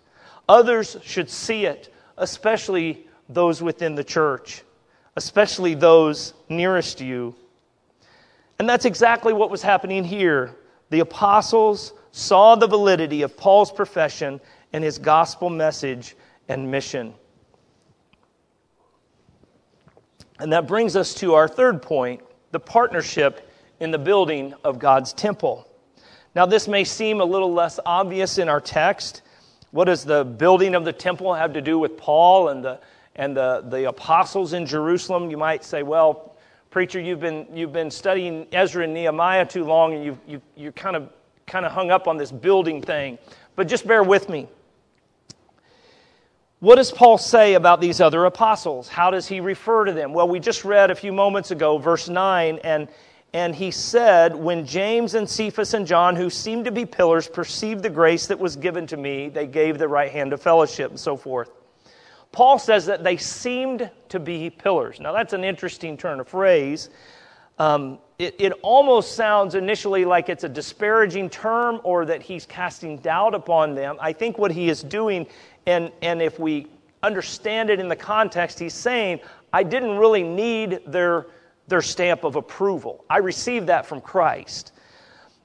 Others 0.49 0.97
should 1.03 1.29
see 1.29 1.67
it, 1.67 1.93
especially 2.17 3.07
those 3.29 3.63
within 3.63 3.95
the 3.95 4.05
church, 4.05 4.63
especially 5.17 5.75
those 5.75 6.35
nearest 6.49 7.01
you. 7.01 7.35
And 8.59 8.69
that's 8.69 8.85
exactly 8.85 9.33
what 9.33 9.51
was 9.51 9.63
happening 9.63 10.05
here. 10.05 10.55
The 10.91 11.01
apostles 11.01 11.93
saw 12.13 12.55
the 12.57 12.67
validity 12.67 13.23
of 13.23 13.37
Paul's 13.37 13.71
profession 13.71 14.41
and 14.73 14.83
his 14.83 14.99
gospel 14.99 15.51
message 15.51 16.17
and 16.49 16.71
mission. 16.71 17.15
And 20.39 20.53
that 20.53 20.67
brings 20.67 20.97
us 20.97 21.15
to 21.15 21.35
our 21.35 21.49
third 21.49 21.83
point 21.83 22.23
the 22.51 22.61
partnership 22.61 23.51
in 23.81 23.91
the 23.91 23.99
building 23.99 24.55
of 24.65 24.79
God's 24.79 25.13
temple. 25.13 25.67
Now, 26.35 26.47
this 26.47 26.69
may 26.69 26.85
seem 26.85 27.21
a 27.21 27.25
little 27.25 27.53
less 27.53 27.81
obvious 27.85 28.39
in 28.39 28.49
our 28.49 28.61
text. 28.61 29.23
What 29.71 29.85
does 29.85 30.05
the 30.05 30.25
building 30.25 30.75
of 30.75 30.85
the 30.85 30.93
temple 30.93 31.35
have 31.35 31.53
to 31.55 31.61
do 31.61 31.79
with 31.79 31.97
Paul 31.97 32.49
and 32.49 32.65
the, 32.65 32.81
and 33.17 33.37
the, 33.37 33.65
the 33.69 33.89
apostles 33.89 34.53
in 34.53 34.65
Jerusalem? 34.65 35.31
You 35.31 35.37
might 35.37 35.65
say, 35.65 35.83
well, 35.83 36.37
preacher, 36.71 37.01
you've 37.01 37.21
been, 37.21 37.47
you've 37.53 37.73
been 37.73 37.91
studying 37.91 38.47
Ezra 38.53 38.85
and 38.85 38.95
Nehemiah 38.95 39.47
too 39.47 39.65
long, 39.65 39.95
and 39.95 40.05
you, 40.05 40.19
you, 40.27 40.43
you're 40.57 40.73
kind 40.73 40.97
of, 40.97 41.11
kind 41.47 41.67
of 41.67 41.73
hung 41.73 41.91
up 41.91 42.07
on 42.07 42.17
this 42.17 42.31
building 42.31 42.81
thing. 42.81 43.19
But 43.57 43.69
just 43.69 43.87
bear 43.87 44.03
with 44.03 44.29
me. 44.29 44.49
What 46.61 46.75
does 46.75 46.91
Paul 46.91 47.19
say 47.19 47.55
about 47.55 47.81
these 47.81 48.01
other 48.01 48.25
apostles? 48.25 48.89
How 48.89 49.13
does 49.13 49.29
he 49.29 49.39
refer 49.39 49.85
to 49.85 49.93
them? 49.93 50.13
Well, 50.13 50.27
we 50.27 50.41
just 50.41 50.65
read 50.65 50.91
a 50.91 50.95
few 50.97 51.13
moments 51.13 51.53
ago, 51.53 51.79
verse 51.79 52.09
9, 52.09 52.59
and, 52.65 52.89
and 53.33 53.55
he 53.55 53.71
said, 53.71 54.35
When 54.35 54.67
James 54.67 55.15
and 55.15 55.31
Cephas 55.31 55.75
and 55.75 55.87
John, 55.87 56.17
who 56.17 56.29
seemed 56.29 56.65
to 56.65 56.73
be 56.73 56.85
pillars, 56.85 57.29
perceived 57.29 57.85
the 57.85 57.91
grace 57.91 58.27
that 58.27 58.41
was 58.41 58.57
given 58.57 58.89
to 58.89 58.97
me, 58.97 59.29
they 59.29 59.47
gave 59.47 59.79
the 59.79 59.87
right 59.87 60.11
hand 60.11 60.33
of 60.33 60.43
fellowship, 60.43 60.91
and 60.91 60.99
so 60.99 61.17
forth. 61.17 61.49
Paul 62.33 62.59
says 62.59 62.87
that 62.87 63.05
they 63.05 63.19
seemed 63.19 63.89
to 64.09 64.19
be 64.19 64.51
pillars. 64.51 64.99
Now, 64.99 65.13
that's 65.13 65.35
an 65.35 65.45
interesting 65.45 65.97
turn 65.97 66.19
of 66.19 66.27
phrase. 66.27 66.91
Um, 67.61 68.01
it, 68.19 68.35
it 68.41 68.53
almost 68.63 69.15
sounds 69.15 69.55
initially 69.55 70.05
like 70.05 70.29
it's 70.29 70.43
a 70.43 70.49
disparaging 70.49 71.31
term 71.31 71.81
or 71.85 72.05
that 72.07 72.21
he's 72.21 72.47
casting 72.47 72.99
doubt 72.99 73.35
upon 73.35 73.77
them. 73.77 73.97
I 74.01 74.13
think 74.13 74.39
what 74.39 74.51
he 74.51 74.69
is 74.69 74.83
doing 74.83 75.27
and, 75.69 75.93
and 76.03 76.23
if 76.23 76.39
we 76.39 76.67
understand 77.03 77.71
it 77.71 77.79
in 77.79 77.89
the 77.89 77.97
context, 77.97 78.59
he's 78.59 78.75
saying, 78.75 79.21
I 79.53 79.63
didn't 79.63 79.99
really 79.99 80.23
need 80.23 80.81
their, 80.87 81.27
their 81.69 81.83
stamp 81.83 82.25
of 82.25 82.37
approval. 82.37 83.05
I 83.09 83.19
received 83.19 83.67
that 83.67 83.87
from 83.87 84.01
Christ. 84.01 84.73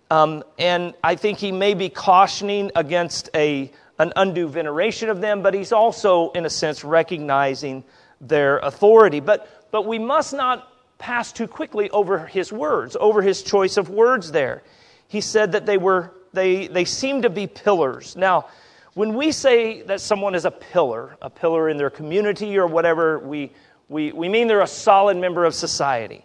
Um, 0.09 0.43
and 0.57 0.93
I 1.03 1.15
think 1.15 1.39
he 1.39 1.51
may 1.51 1.73
be 1.73 1.89
cautioning 1.89 2.71
against 2.75 3.29
a, 3.35 3.71
an 3.99 4.13
undue 4.15 4.47
veneration 4.47 5.09
of 5.09 5.21
them, 5.21 5.41
but 5.41 5.53
he's 5.53 5.71
also, 5.71 6.31
in 6.31 6.45
a 6.45 6.49
sense, 6.49 6.83
recognizing 6.83 7.83
their 8.21 8.59
authority. 8.59 9.19
But, 9.19 9.69
but 9.71 9.85
we 9.85 9.99
must 9.99 10.33
not 10.33 10.71
pass 10.99 11.33
too 11.33 11.47
quickly 11.47 11.89
over 11.89 12.25
his 12.25 12.51
words, 12.51 12.95
over 12.97 13.21
his 13.21 13.43
choice 13.43 13.75
of 13.75 13.89
words 13.89 14.31
there. 14.31 14.63
He 15.09 15.19
said 15.19 15.51
that 15.51 15.65
they 15.65 15.77
were 15.77 16.13
they 16.33 16.67
they 16.67 16.85
seemed 16.85 17.23
to 17.23 17.29
be 17.29 17.45
pillars. 17.45 18.15
Now, 18.15 18.47
when 18.93 19.15
we 19.15 19.31
say 19.31 19.81
that 19.83 20.01
someone 20.01 20.35
is 20.35 20.45
a 20.45 20.51
pillar, 20.51 21.17
a 21.21 21.29
pillar 21.29 21.69
in 21.69 21.77
their 21.77 21.89
community 21.89 22.57
or 22.57 22.67
whatever, 22.67 23.19
we, 23.19 23.51
we, 23.89 24.11
we 24.11 24.29
mean 24.29 24.47
they're 24.47 24.61
a 24.61 24.67
solid 24.67 25.17
member 25.17 25.45
of 25.45 25.55
society. 25.55 26.23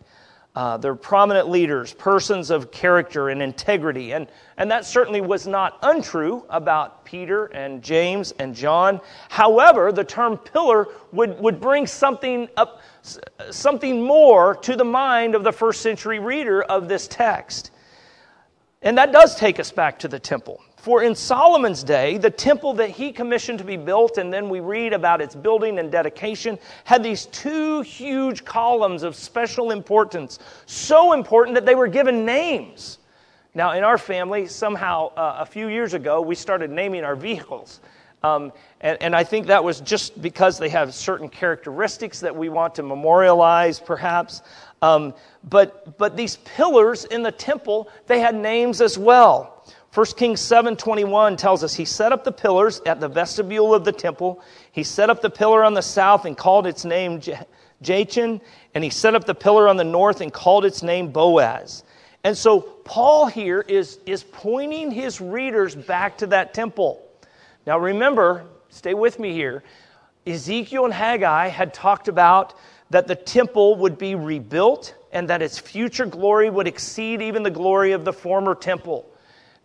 Uh, 0.55 0.77
they're 0.77 0.95
prominent 0.97 1.49
leaders, 1.49 1.95
persons 1.95 2.51
of 2.51 2.73
character 2.73 3.29
and 3.29 3.41
integrity. 3.41 4.13
And, 4.13 4.27
and 4.57 4.71
that 4.71 4.85
certainly 4.85 5.21
was 5.21 5.47
not 5.47 5.79
untrue 5.83 6.45
about 6.51 7.05
Peter 7.05 7.47
and 7.47 7.81
James 7.81 8.33
and 8.41 8.55
John. 8.55 9.01
However, 9.29 9.93
the 9.93 10.03
term 10.03 10.37
pillar 10.37 10.89
would, 11.13 11.39
would 11.39 11.61
bring 11.61 11.87
something 11.87 12.49
up, 12.57 12.83
something 13.51 14.03
more 14.03 14.57
to 14.57 14.75
the 14.75 14.85
mind 14.85 15.35
of 15.35 15.45
the 15.45 15.53
first 15.53 15.81
century 15.81 16.19
reader 16.19 16.63
of 16.63 16.89
this 16.89 17.07
text. 17.07 17.71
And 18.83 18.99
that 18.99 19.13
does 19.13 19.37
take 19.37 19.61
us 19.61 19.71
back 19.71 20.01
to 20.01 20.09
the 20.09 20.19
temple. 20.19 20.61
For 20.79 21.03
in 21.03 21.17
Solomon's 21.17 21.83
day, 21.83 22.19
the 22.19 22.31
temple 22.31 22.75
that 22.75 22.91
he 22.91 23.11
commissioned 23.11 23.59
to 23.59 23.65
be 23.65 23.77
built, 23.77 24.17
and 24.17 24.33
then 24.33 24.49
we 24.49 24.61
read 24.61 24.93
about 24.93 25.21
its 25.21 25.35
building 25.35 25.79
and 25.81 25.91
dedication, 25.91 26.57
had 26.85 27.03
these 27.03 27.27
two 27.27 27.81
huge 27.81 28.45
columns 28.45 29.03
of 29.03 29.17
special 29.17 29.73
importance. 29.73 30.39
So 30.67 31.15
important 31.15 31.57
that 31.57 31.67
they 31.67 31.75
were 31.75 31.89
given 31.89 32.25
names. 32.25 32.99
Now, 33.55 33.73
in 33.73 33.83
our 33.83 33.99
family, 33.99 34.47
somehow 34.47 35.09
uh, 35.15 35.39
a 35.41 35.47
few 35.47 35.67
years 35.67 35.95
ago, 35.95 36.21
we 36.21 36.37
started 36.37 36.71
naming 36.71 37.03
our 37.03 37.17
vehicles. 37.17 37.81
Um, 38.23 38.53
and, 38.81 38.99
and, 39.01 39.15
I 39.15 39.23
think 39.23 39.47
that 39.47 39.63
was 39.63 39.81
just 39.81 40.21
because 40.21 40.59
they 40.59 40.69
have 40.71 40.93
certain 40.93 41.29
characteristics 41.29 42.19
that 42.21 42.35
we 42.35 42.49
want 42.49 42.75
to 42.77 42.83
memorialize, 42.83 43.79
perhaps. 43.79 44.43
Um, 44.83 45.15
but, 45.49 45.97
but 45.99 46.17
these 46.17 46.37
pillars 46.37 47.05
in 47.05 47.23
the 47.23 47.31
temple, 47.31 47.89
they 48.09 48.19
had 48.19 48.35
names 48.35 48.81
as 48.81 48.99
well. 48.99 49.58
1 49.99 50.07
Kings 50.17 50.41
7:21 50.41 51.37
tells 51.37 51.65
us 51.65 51.75
he 51.75 51.85
set 51.85 52.13
up 52.13 52.23
the 52.23 52.31
pillars 52.31 52.81
at 52.87 53.01
the 53.01 53.09
vestibule 53.09 53.75
of 53.75 53.85
the 53.85 53.91
temple. 53.91 54.41
He 54.71 54.85
set 54.85 55.11
up 55.11 55.23
the 55.23 55.29
pillar 55.29 55.65
on 55.65 55.75
the 55.75 55.83
south 55.83 56.25
and 56.25 56.37
called 56.37 56.69
its 56.69 56.85
name 56.85 57.21
Jachin, 57.83 58.41
and 58.77 58.85
he 58.85 58.91
set 58.91 59.17
up 59.17 59.25
the 59.25 59.35
pillar 59.35 59.67
on 59.67 59.77
the 59.77 59.83
north 59.83 60.21
and 60.21 60.33
called 60.33 60.65
its 60.65 60.85
name 60.85 61.11
Boaz. 61.11 61.83
And 62.23 62.39
so 62.39 62.61
Paul 62.61 63.27
here 63.27 63.61
is, 63.61 63.99
is 64.07 64.23
pointing 64.23 64.93
his 64.93 65.21
readers 65.21 65.75
back 65.75 66.19
to 66.19 66.29
that 66.29 66.55
temple. 66.55 67.05
Now 67.67 67.81
remember, 67.81 68.45
stay 68.69 68.95
with 68.95 69.19
me 69.19 69.33
here. 69.33 69.65
Ezekiel 70.29 70.85
and 70.85 70.95
Haggai 70.95 71.49
had 71.49 71.75
talked 71.75 72.07
about 72.07 72.55
that 72.91 73.09
the 73.09 73.17
temple 73.17 73.75
would 73.75 73.99
be 73.99 74.15
rebuilt 74.15 74.95
and 75.11 75.29
that 75.29 75.43
its 75.43 75.59
future 75.59 76.07
glory 76.07 76.51
would 76.51 76.69
exceed 76.69 77.21
even 77.21 77.43
the 77.43 77.51
glory 77.51 77.91
of 77.91 78.05
the 78.05 78.13
former 78.13 78.55
temple. 78.55 79.05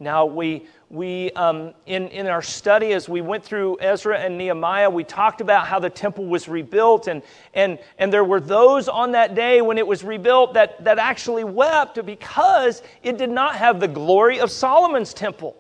Now, 0.04 0.26
we, 0.26 0.68
we 0.90 1.32
um, 1.32 1.74
in, 1.86 2.10
in 2.10 2.28
our 2.28 2.42
study, 2.42 2.92
as 2.92 3.08
we 3.08 3.22
went 3.22 3.44
through 3.44 3.78
Ezra 3.80 4.20
and 4.20 4.38
Nehemiah, 4.38 4.90
we 4.90 5.04
talked 5.04 5.40
about 5.40 5.66
how 5.66 5.80
the 5.80 5.90
temple 5.90 6.26
was 6.26 6.48
rebuilt, 6.48 7.08
and, 7.08 7.24
and, 7.54 7.80
and 7.98 8.12
there 8.12 8.26
were 8.26 8.42
those 8.42 8.90
on 8.90 9.14
that 9.14 9.34
day 9.34 9.62
when 9.62 9.78
it 9.78 9.88
was 9.88 10.04
rebuilt 10.04 10.54
that, 10.56 10.84
that 10.84 11.00
actually 11.00 11.46
wept 11.46 12.06
because 12.06 12.84
it 13.02 13.18
did 13.18 13.32
not 13.32 13.56
have 13.56 13.80
the 13.80 13.88
glory 13.88 14.40
of 14.40 14.52
Solomon's 14.52 15.14
temple. 15.14 15.56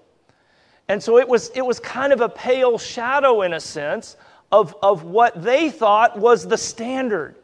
And 0.90 1.02
so 1.02 1.18
it 1.18 1.28
was, 1.28 1.50
it 1.56 1.66
was 1.66 1.80
kind 1.80 2.12
of 2.12 2.20
a 2.20 2.30
pale 2.30 2.78
shadow, 2.78 3.44
in 3.44 3.54
a 3.54 3.60
sense, 3.60 4.18
of, 4.52 4.76
of 4.84 5.04
what 5.04 5.42
they 5.42 5.72
thought 5.72 6.20
was 6.20 6.46
the 6.46 6.58
standard. 6.58 7.36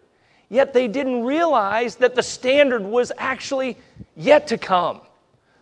Yet 0.49 0.73
they 0.73 0.87
didn't 0.87 1.23
realize 1.23 1.95
that 1.97 2.13
the 2.15 2.23
standard 2.23 2.83
was 2.83 3.11
actually 3.17 3.77
yet 4.15 4.47
to 4.47 4.57
come. 4.57 5.01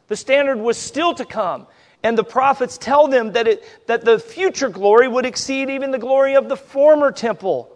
The 0.08 0.15
standard 0.15 0.58
was 0.58 0.78
still 0.78 1.13
to 1.15 1.26
come. 1.26 1.67
And 2.04 2.17
the 2.17 2.24
prophets 2.24 2.78
tell 2.78 3.08
them 3.08 3.34
that, 3.34 3.48
it, 3.48 3.63
that 3.88 4.06
the 4.06 4.20
future 4.20 4.70
glory 4.70 5.08
would 5.08 5.26
exceed 5.26 5.70
even 5.70 5.91
the 5.91 5.98
glory 5.98 6.36
of 6.36 6.48
the 6.48 6.58
former 6.58 7.12
temple. 7.12 7.76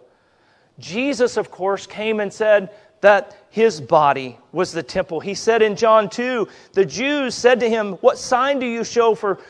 Jesus, 0.78 1.36
of 1.36 1.50
course, 1.50 1.86
came 1.86 2.20
and 2.20 2.32
said 2.32 2.70
that 3.00 3.36
his 3.50 3.80
body 3.80 4.38
was 4.52 4.72
the 4.72 4.82
temple. 4.82 5.20
He 5.20 5.34
said 5.34 5.60
in 5.60 5.76
John 5.76 6.08
2, 6.08 6.48
the 6.72 6.86
Jews 6.86 7.34
said 7.34 7.60
to 7.60 7.68
him, 7.68 7.94
What 7.94 8.16
sign 8.16 8.58
do 8.58 8.66
you 8.66 8.84
show 8.84 9.14
for 9.14 9.40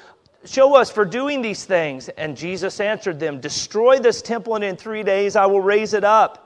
show 0.45 0.75
us 0.75 0.91
for 0.91 1.05
doing 1.05 1.43
these 1.43 1.65
things? 1.65 2.09
And 2.09 2.37
Jesus 2.37 2.81
answered 2.81 3.21
them, 3.21 3.41
Destroy 3.41 3.99
this 3.99 4.23
temple, 4.23 4.57
and 4.57 4.65
in 4.65 4.77
three 4.77 5.03
days 5.03 5.37
I 5.37 5.47
will 5.47 5.61
raise 5.61 5.95
it 5.95 6.03
up. 6.03 6.42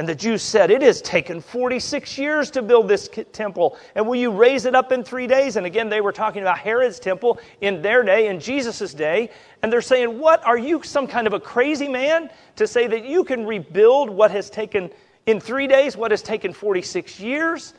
And 0.00 0.08
the 0.08 0.14
Jews 0.14 0.40
said, 0.40 0.70
It 0.70 0.80
has 0.80 1.02
taken 1.02 1.42
46 1.42 2.16
years 2.16 2.50
to 2.52 2.62
build 2.62 2.88
this 2.88 3.10
temple, 3.32 3.76
and 3.94 4.06
will 4.06 4.14
you 4.14 4.30
raise 4.30 4.64
it 4.64 4.74
up 4.74 4.92
in 4.92 5.04
three 5.04 5.26
days? 5.26 5.56
And 5.56 5.66
again, 5.66 5.90
they 5.90 6.00
were 6.00 6.10
talking 6.10 6.40
about 6.40 6.56
Herod's 6.56 6.98
temple 6.98 7.38
in 7.60 7.82
their 7.82 8.02
day, 8.02 8.28
in 8.28 8.40
Jesus' 8.40 8.94
day. 8.94 9.28
And 9.62 9.70
they're 9.70 9.82
saying, 9.82 10.18
What? 10.18 10.42
Are 10.46 10.56
you 10.56 10.82
some 10.82 11.06
kind 11.06 11.26
of 11.26 11.34
a 11.34 11.38
crazy 11.38 11.86
man 11.86 12.30
to 12.56 12.66
say 12.66 12.86
that 12.86 13.04
you 13.04 13.24
can 13.24 13.44
rebuild 13.44 14.08
what 14.08 14.30
has 14.30 14.48
taken 14.48 14.90
in 15.26 15.38
three 15.38 15.66
days, 15.66 15.98
what 15.98 16.12
has 16.12 16.22
taken 16.22 16.54
46 16.54 17.20
years? 17.20 17.74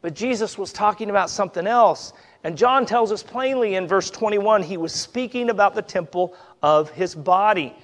But 0.00 0.14
Jesus 0.14 0.56
was 0.56 0.72
talking 0.72 1.10
about 1.10 1.28
something 1.28 1.66
else. 1.66 2.14
And 2.42 2.56
John 2.56 2.86
tells 2.86 3.12
us 3.12 3.22
plainly 3.22 3.74
in 3.74 3.86
verse 3.86 4.10
21 4.10 4.62
he 4.62 4.78
was 4.78 4.94
speaking 4.94 5.50
about 5.50 5.74
the 5.74 5.82
temple 5.82 6.34
of 6.62 6.90
his 6.92 7.14
body. 7.14 7.76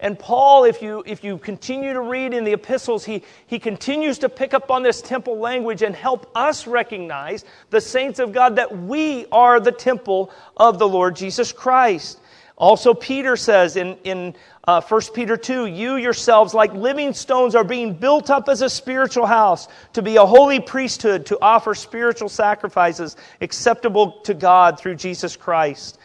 And 0.00 0.18
Paul, 0.18 0.64
if 0.64 0.82
you, 0.82 1.02
if 1.06 1.22
you 1.22 1.38
continue 1.38 1.92
to 1.92 2.00
read 2.00 2.34
in 2.34 2.44
the 2.44 2.52
epistles, 2.52 3.04
he, 3.04 3.22
he 3.46 3.58
continues 3.58 4.18
to 4.18 4.28
pick 4.28 4.52
up 4.52 4.70
on 4.70 4.82
this 4.82 5.00
temple 5.00 5.38
language 5.38 5.82
and 5.82 5.94
help 5.94 6.30
us 6.34 6.66
recognize, 6.66 7.44
the 7.70 7.80
saints 7.80 8.18
of 8.18 8.32
God, 8.32 8.56
that 8.56 8.76
we 8.76 9.26
are 9.32 9.60
the 9.60 9.72
temple 9.72 10.30
of 10.56 10.78
the 10.78 10.88
Lord 10.88 11.16
Jesus 11.16 11.52
Christ. 11.52 12.20
Also, 12.56 12.94
Peter 12.94 13.36
says 13.36 13.76
in, 13.76 13.96
in 14.04 14.34
uh, 14.66 14.80
1 14.80 15.00
Peter 15.12 15.36
2 15.36 15.66
You 15.66 15.96
yourselves, 15.96 16.54
like 16.54 16.72
living 16.72 17.12
stones, 17.12 17.54
are 17.54 17.64
being 17.64 17.94
built 17.94 18.30
up 18.30 18.48
as 18.48 18.62
a 18.62 18.70
spiritual 18.70 19.26
house 19.26 19.66
to 19.94 20.02
be 20.02 20.16
a 20.16 20.24
holy 20.24 20.60
priesthood, 20.60 21.26
to 21.26 21.38
offer 21.42 21.74
spiritual 21.74 22.28
sacrifices 22.28 23.16
acceptable 23.40 24.20
to 24.22 24.34
God 24.34 24.78
through 24.78 24.94
Jesus 24.94 25.36
Christ. 25.36 25.98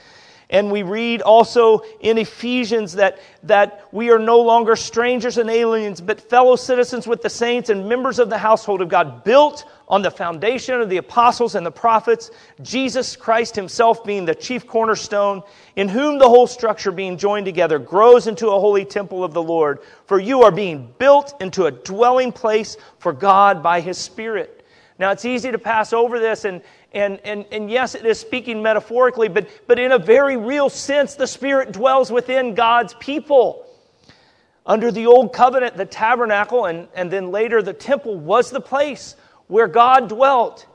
And 0.52 0.72
we 0.72 0.82
read 0.82 1.22
also 1.22 1.84
in 2.00 2.18
Ephesians 2.18 2.94
that, 2.94 3.20
that 3.44 3.88
we 3.92 4.10
are 4.10 4.18
no 4.18 4.40
longer 4.40 4.76
strangers 4.76 5.38
and 5.38 5.48
aliens, 5.48 6.02
but 6.02 6.20
fellow 6.20 6.56
citizens 6.56 7.06
with 7.06 7.22
the 7.22 7.30
saints 7.30 7.70
and 7.70 7.88
members 7.88 8.18
of 8.18 8.32
the 8.32 8.38
household 8.38 8.82
of 8.82 8.90
God, 8.90 9.24
built 9.24 9.66
on 9.88 10.02
the 10.02 10.10
foundation 10.10 10.82
of 10.82 10.90
the 10.90 10.98
apostles 10.98 11.54
and 11.54 11.64
the 11.64 11.72
prophets, 11.72 12.32
Jesus 12.64 13.16
Christ 13.16 13.56
himself 13.56 14.04
being 14.04 14.26
the 14.26 14.34
chief 14.34 14.66
cornerstone, 14.66 15.44
in 15.76 15.88
whom 15.88 16.18
the 16.18 16.30
whole 16.30 16.48
structure 16.48 16.92
being 16.92 17.18
joined 17.18 17.46
together 17.46 17.78
grows 17.78 18.26
into 18.26 18.48
a 18.48 18.60
holy 18.60 18.86
temple 18.86 19.24
of 19.24 19.34
the 19.34 19.44
Lord. 19.44 19.80
For 20.06 20.20
you 20.20 20.42
are 20.42 20.52
being 20.52 20.94
built 20.98 21.40
into 21.42 21.66
a 21.66 21.72
dwelling 21.72 22.32
place 22.32 22.76
for 22.98 23.14
God 23.14 23.62
by 23.62 23.82
his 23.82 24.00
Spirit. 24.00 24.66
Now, 25.00 25.12
it's 25.12 25.26
easy 25.26 25.52
to 25.52 25.58
pass 25.58 25.94
over 25.94 26.20
this 26.20 26.44
and, 26.44 26.62
and, 26.92 27.20
and, 27.24 27.46
and 27.52 27.70
yes, 27.70 27.94
it 27.94 28.06
is 28.06 28.20
speaking 28.20 28.64
metaphorically, 28.64 29.28
but, 29.28 29.48
but 29.68 29.78
in 29.78 29.92
a 29.92 30.00
very 30.00 30.38
real 30.38 30.70
sense, 30.70 31.16
the 31.16 31.28
Spirit 31.28 31.72
dwells 31.72 32.12
within 32.12 32.56
God's 32.56 32.94
people. 32.96 33.66
Under 34.66 34.92
the 34.92 35.06
Old 35.06 35.34
Covenant, 35.34 35.78
the 35.78 35.86
tabernacle 35.86 36.66
and, 36.66 36.88
and 36.96 37.12
then 37.12 37.32
later 37.32 37.62
the 37.62 37.74
temple 37.74 38.16
was 38.18 38.52
the 38.52 38.62
place 38.62 39.16
where 39.48 39.68
God 39.68 40.10
dwelt. 40.10 40.66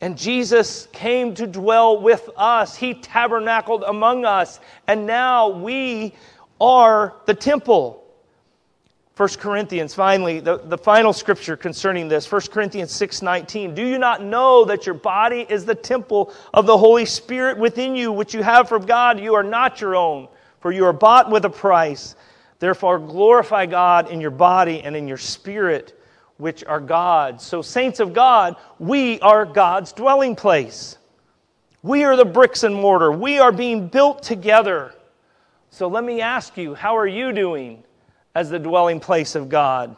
And 0.00 0.18
Jesus 0.18 0.88
came 0.92 1.34
to 1.36 1.46
dwell 1.46 2.00
with 2.00 2.28
us. 2.36 2.76
He 2.76 2.94
tabernacled 2.94 3.84
among 3.86 4.24
us. 4.24 4.60
And 4.86 5.06
now 5.06 5.48
we 5.48 6.14
are 6.60 7.14
the 7.26 7.34
temple. 7.34 8.03
1 9.16 9.28
Corinthians, 9.38 9.94
finally, 9.94 10.40
the, 10.40 10.58
the 10.58 10.76
final 10.76 11.12
scripture 11.12 11.56
concerning 11.56 12.08
this, 12.08 12.30
1 12.30 12.40
Corinthians 12.50 12.90
6.19. 12.92 13.72
Do 13.72 13.86
you 13.86 13.96
not 13.96 14.24
know 14.24 14.64
that 14.64 14.86
your 14.86 14.96
body 14.96 15.46
is 15.48 15.64
the 15.64 15.74
temple 15.74 16.32
of 16.52 16.66
the 16.66 16.76
Holy 16.76 17.06
Spirit 17.06 17.56
within 17.56 17.94
you, 17.94 18.10
which 18.10 18.34
you 18.34 18.42
have 18.42 18.68
from 18.68 18.84
God? 18.84 19.20
You 19.20 19.34
are 19.34 19.44
not 19.44 19.80
your 19.80 19.94
own, 19.94 20.26
for 20.58 20.72
you 20.72 20.84
are 20.84 20.92
bought 20.92 21.30
with 21.30 21.44
a 21.44 21.50
price. 21.50 22.16
Therefore, 22.58 22.98
glorify 22.98 23.66
God 23.66 24.10
in 24.10 24.20
your 24.20 24.32
body 24.32 24.80
and 24.82 24.96
in 24.96 25.06
your 25.06 25.16
spirit, 25.16 25.96
which 26.38 26.64
are 26.64 26.80
God's. 26.80 27.44
So, 27.44 27.62
saints 27.62 28.00
of 28.00 28.14
God, 28.14 28.56
we 28.80 29.20
are 29.20 29.46
God's 29.46 29.92
dwelling 29.92 30.34
place. 30.34 30.98
We 31.84 32.02
are 32.02 32.16
the 32.16 32.24
bricks 32.24 32.64
and 32.64 32.74
mortar. 32.74 33.12
We 33.12 33.38
are 33.38 33.52
being 33.52 33.86
built 33.86 34.24
together. 34.24 34.92
So, 35.70 35.86
let 35.86 36.02
me 36.02 36.20
ask 36.20 36.56
you, 36.56 36.74
how 36.74 36.96
are 36.96 37.06
you 37.06 37.32
doing? 37.32 37.83
As 38.34 38.50
the 38.50 38.58
dwelling 38.58 39.00
place 39.00 39.34
of 39.34 39.48
God? 39.48 39.96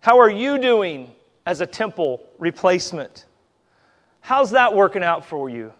How 0.00 0.20
are 0.20 0.30
you 0.30 0.58
doing 0.58 1.10
as 1.44 1.60
a 1.60 1.66
temple 1.66 2.22
replacement? 2.38 3.24
How's 4.20 4.52
that 4.52 4.74
working 4.74 5.02
out 5.02 5.24
for 5.24 5.48
you? 5.48 5.72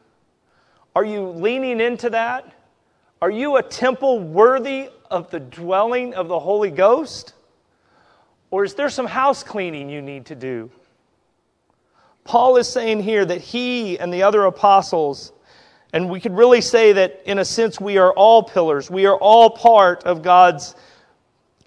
Are 0.95 1.05
you 1.05 1.29
leaning 1.29 1.81
into 1.81 2.11
that? 2.11 2.53
Are 3.21 3.31
you 3.31 3.57
a 3.57 3.63
temple 3.63 4.21
worthy 4.21 4.89
of 5.11 5.31
the 5.31 5.41
dwelling 5.41 6.15
of 6.15 6.29
the 6.29 6.39
Holy 6.39 6.71
Ghost? 6.71 7.35
Or 8.51 8.65
is 8.65 8.75
there 8.75 8.89
some 8.89 9.07
house 9.07 9.43
cleaning 9.43 9.91
you 9.91 10.03
need 10.03 10.27
to 10.27 10.35
do? 10.35 10.71
Paul 12.25 12.57
is 12.57 12.69
saying 12.69 13.03
here 13.03 13.25
that 13.25 13.41
he 13.41 13.99
and 13.99 14.13
the 14.13 14.25
other 14.25 14.45
apostles, 14.45 15.33
and 15.93 16.11
we 16.11 16.21
could 16.21 16.37
really 16.37 16.61
say 16.61 16.93
that 16.95 17.23
in 17.25 17.39
a 17.39 17.45
sense 17.45 17.81
we 17.81 17.99
are 17.99 18.13
all 18.13 18.43
pillars, 18.43 18.91
we 18.91 19.07
are 19.07 19.17
all 19.17 19.51
part 19.51 20.05
of 20.05 20.23
God's 20.23 20.75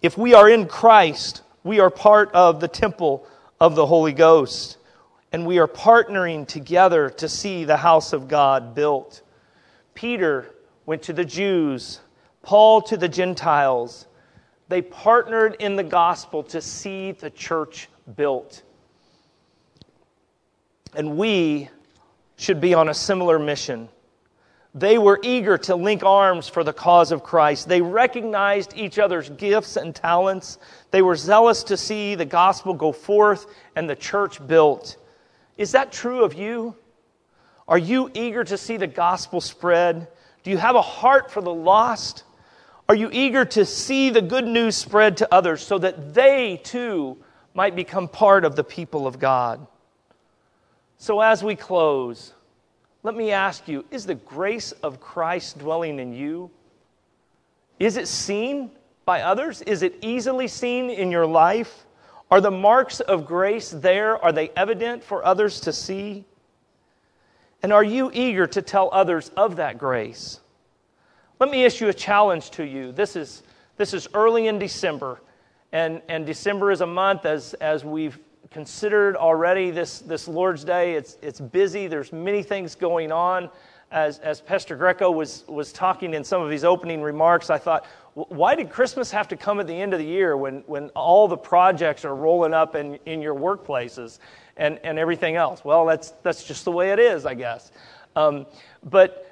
if 0.02 0.18
we 0.18 0.34
are 0.34 0.50
in 0.50 0.68
Christ, 0.68 1.42
we 1.64 1.80
are 1.80 1.90
part 1.90 2.32
of 2.34 2.60
the 2.60 2.68
temple 2.68 3.28
of 3.60 3.76
the 3.76 3.86
Holy 3.86 4.14
Ghost, 4.14 4.78
and 5.32 5.46
we 5.46 5.60
are 5.60 5.68
partnering 5.68 6.48
together 6.48 7.10
to 7.10 7.28
see 7.28 7.66
the 7.66 7.78
house 7.78 8.14
of 8.14 8.28
God 8.28 8.74
built. 8.74 9.22
Peter 9.94 10.50
went 10.86 11.04
to 11.04 11.14
the 11.14 11.26
Jews, 11.26 12.00
Paul 12.42 12.82
to 12.84 12.98
the 12.98 13.10
Gentiles. 13.10 14.08
They 14.70 14.82
partnered 14.82 15.58
in 15.60 15.76
the 15.76 15.84
gospel 15.84 16.44
to 16.44 16.62
see 16.62 17.12
the 17.12 17.30
church 17.30 17.90
built. 18.16 18.64
And 20.96 21.18
we 21.18 21.70
should 22.38 22.62
be 22.62 22.74
on 22.74 22.90
a 22.90 22.94
similar 22.94 23.38
mission. 23.38 23.90
They 24.76 25.00
were 25.00 25.20
eager 25.24 25.58
to 25.58 25.76
link 25.76 26.04
arms 26.04 26.48
for 26.48 26.64
the 26.64 26.74
cause 26.74 27.12
of 27.12 27.24
Christ. 27.24 27.68
They 27.68 27.82
recognized 27.82 28.74
each 28.76 29.00
other's 29.00 29.30
gifts 29.30 29.78
and 29.78 29.96
talents. 29.96 30.60
They 30.92 31.02
were 31.02 31.16
zealous 31.16 31.64
to 31.64 31.78
see 31.78 32.14
the 32.16 32.26
gospel 32.26 32.76
go 32.76 32.92
forth 32.92 33.48
and 33.76 33.90
the 33.90 33.96
church 33.96 34.46
built. 34.46 34.98
Is 35.58 35.72
that 35.72 35.92
true 35.92 36.24
of 36.24 36.36
you? 36.36 36.76
Are 37.68 37.78
you 37.78 38.12
eager 38.14 38.44
to 38.44 38.58
see 38.58 38.78
the 38.78 38.88
gospel 38.88 39.42
spread? 39.42 40.08
Do 40.44 40.52
you 40.52 40.58
have 40.58 40.76
a 40.76 40.82
heart 40.82 41.32
for 41.32 41.42
the 41.42 41.54
lost? 41.54 42.24
Are 42.88 42.96
you 42.96 43.10
eager 43.12 43.46
to 43.46 43.66
see 43.66 44.10
the 44.10 44.22
good 44.22 44.46
news 44.46 44.76
spread 44.76 45.18
to 45.18 45.34
others 45.34 45.62
so 45.66 45.78
that 45.80 46.14
they 46.14 46.62
too 46.64 47.18
might 47.54 47.76
become 47.76 48.08
part 48.08 48.46
of 48.46 48.56
the 48.56 48.64
people 48.64 49.06
of 49.06 49.20
God? 49.20 49.66
So, 50.98 51.22
as 51.22 51.44
we 51.44 51.56
close, 51.56 52.34
let 53.04 53.16
me 53.16 53.32
ask 53.32 53.68
you 53.68 53.86
is 53.92 54.06
the 54.06 54.16
grace 54.16 54.72
of 54.72 55.00
Christ 55.00 55.60
dwelling 55.60 56.00
in 56.00 56.14
you? 56.14 56.52
Is 57.80 57.98
it 57.98 58.08
seen 58.08 58.72
by 59.06 59.22
others? 59.22 59.62
Is 59.62 59.84
it 59.84 59.96
easily 60.02 60.48
seen 60.48 60.90
in 60.90 61.12
your 61.12 61.26
life? 61.26 61.86
Are 62.30 62.42
the 62.42 62.52
marks 62.52 63.00
of 63.00 63.26
grace 63.26 63.72
there? 63.72 64.24
Are 64.24 64.32
they 64.32 64.50
evident 64.50 65.04
for 65.04 65.26
others 65.26 65.62
to 65.62 65.74
see? 65.74 66.26
And 67.64 67.74
are 67.74 67.84
you 67.84 68.12
eager 68.14 68.48
to 68.48 68.62
tell 68.62 68.90
others 68.92 69.30
of 69.36 69.56
that 69.56 69.78
grace? 69.78 70.40
let 71.40 71.50
me 71.50 71.64
issue 71.64 71.88
a 71.88 71.94
challenge 71.94 72.52
to 72.52 72.66
you. 72.66 72.92
This 72.92 73.16
is, 73.16 73.44
this 73.78 73.94
is 73.94 74.08
early 74.14 74.48
in 74.48 74.60
December, 74.60 75.22
and, 75.72 76.02
and 76.10 76.26
December 76.26 76.72
is 76.72 76.82
a 76.82 76.88
month 76.88 77.26
as, 77.26 77.54
as 77.56 77.86
we've 77.86 78.20
considered 78.52 79.16
already 79.16 79.72
this, 79.72 80.00
this 80.00 80.28
Lord's 80.28 80.64
Day. 80.64 80.96
It's, 80.96 81.18
it's 81.22 81.40
busy, 81.40 81.88
there's 81.88 82.12
many 82.12 82.44
things 82.44 82.76
going 82.76 83.12
on. 83.12 83.50
As, 83.92 84.20
as 84.20 84.40
Pastor 84.40 84.76
Greco 84.76 85.10
was, 85.10 85.44
was 85.48 85.74
talking 85.74 86.14
in 86.14 86.24
some 86.24 86.44
of 86.44 86.52
his 86.52 86.64
opening 86.64 87.02
remarks, 87.02 87.50
I 87.50 87.58
thought, 87.58 87.88
why 88.14 88.54
did 88.54 88.70
Christmas 88.70 89.10
have 89.12 89.28
to 89.30 89.38
come 89.38 89.60
at 89.60 89.66
the 89.66 89.74
end 89.74 89.94
of 89.94 90.00
the 90.00 90.06
year 90.06 90.38
when, 90.38 90.64
when 90.68 90.90
all 90.90 91.28
the 91.28 91.38
projects 91.38 92.06
are 92.06 92.16
rolling 92.16 92.54
up 92.54 92.76
in, 92.76 93.00
in 93.08 93.20
your 93.22 93.34
workplaces 93.34 94.20
and, 94.58 94.80
and 94.84 95.00
everything 95.00 95.38
else? 95.38 95.66
Well, 95.66 95.86
that's, 95.88 96.12
that's 96.22 96.44
just 96.44 96.66
the 96.66 96.72
way 96.72 96.92
it 96.92 97.00
is, 97.00 97.26
I 97.26 97.34
guess. 97.34 97.72
Um, 98.16 98.46
but 98.84 99.26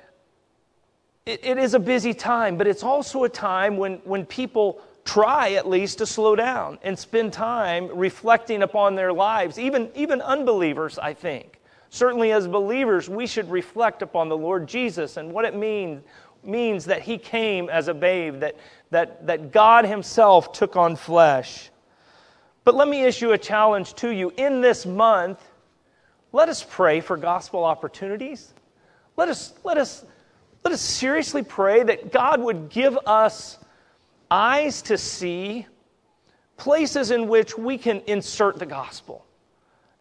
it, 1.27 1.45
it 1.45 1.58
is 1.60 1.75
a 1.75 1.80
busy 1.80 2.13
time, 2.13 2.58
but 2.58 2.65
it's 2.65 2.84
also 2.84 3.25
a 3.25 3.30
time 3.30 3.77
when, 3.77 3.97
when 4.06 4.25
people 4.25 4.82
try 5.08 5.54
at 5.54 5.67
least 5.67 6.00
to 6.00 6.06
slow 6.06 6.36
down 6.36 6.78
and 6.84 7.00
spend 7.00 7.32
time 7.32 7.88
reflecting 7.98 8.62
upon 8.62 8.93
their 8.93 9.13
lives, 9.13 9.58
even, 9.58 9.89
even 9.96 10.22
unbelievers, 10.22 11.00
I 11.00 11.13
think. 11.13 11.60
Certainly, 11.89 12.34
as 12.34 12.48
believers, 12.48 13.10
we 13.10 13.26
should 13.26 13.50
reflect 13.50 14.02
upon 14.02 14.28
the 14.28 14.38
Lord 14.38 14.67
Jesus 14.67 15.15
and 15.15 15.32
what 15.32 15.46
it 15.46 15.56
means, 15.56 16.04
means 16.43 16.84
that 16.86 17.02
He 17.02 17.17
came 17.17 17.70
as 17.70 17.88
a 17.88 17.93
babe, 17.93 18.41
that, 18.41 18.58
that, 18.91 19.26
that 19.26 19.52
God 19.52 19.86
Himself 19.86 20.52
took 20.52 20.76
on 20.76 20.98
flesh. 20.98 21.70
But 22.65 22.76
let 22.76 22.89
me 22.89 23.04
issue 23.04 23.32
a 23.32 23.38
challenge 23.38 23.93
to 23.96 24.10
you. 24.10 24.34
In 24.36 24.60
this 24.60 24.86
month, 24.86 25.41
let 26.34 26.50
us 26.50 26.65
pray 26.70 27.00
for 27.00 27.15
gospel 27.15 27.63
opportunities. 27.63 28.54
Let 29.15 29.30
us, 29.30 29.54
let 29.63 29.78
us, 29.78 30.04
let 30.65 30.74
us 30.74 30.82
seriously 30.82 31.43
pray 31.43 31.84
that 31.84 32.12
God 32.12 32.41
would 32.41 32.67
give 32.67 32.98
us 33.06 33.58
eyes 34.29 34.81
to 34.83 34.97
see 34.97 35.65
places 36.57 37.11
in 37.11 37.27
which 37.27 37.57
we 37.57 37.77
can 37.77 38.01
insert 38.07 38.59
the 38.59 38.65
gospel. 38.65 39.25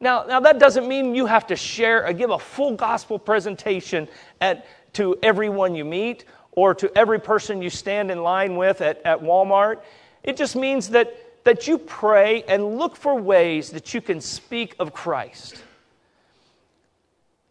Now, 0.01 0.25
now 0.25 0.41
that 0.41 0.59
doesn't 0.59 0.87
mean 0.87 1.15
you 1.15 1.27
have 1.27 1.47
to 1.49 1.57
share, 1.57 2.07
uh, 2.07 2.13
give 2.13 2.31
a 2.31 2.39
full 2.39 2.75
gospel 2.75 3.19
presentation 3.19 4.09
at, 4.41 4.67
to 4.95 5.17
everyone 5.23 5.75
you 5.75 5.85
meet 5.85 6.25
or 6.53 6.75
to 6.75 6.91
every 6.97 7.19
person 7.19 7.63
you 7.63 7.71
stand 7.71 8.11
in 8.11 8.23
line 8.23 8.57
with 8.57 8.81
at, 8.81 9.01
at 9.05 9.21
Walmart. 9.21 9.81
It 10.23 10.37
just 10.37 10.57
means 10.57 10.89
that, 10.91 11.45
that 11.45 11.67
you 11.67 11.79
pray 11.79 12.43
and 12.45 12.77
look 12.77 12.97
for 12.97 13.15
ways 13.15 13.71
that 13.71 13.95
you 13.95 14.01
can 14.01 14.21
speak 14.21 14.75
of 14.79 14.93
Christ. 14.93 15.63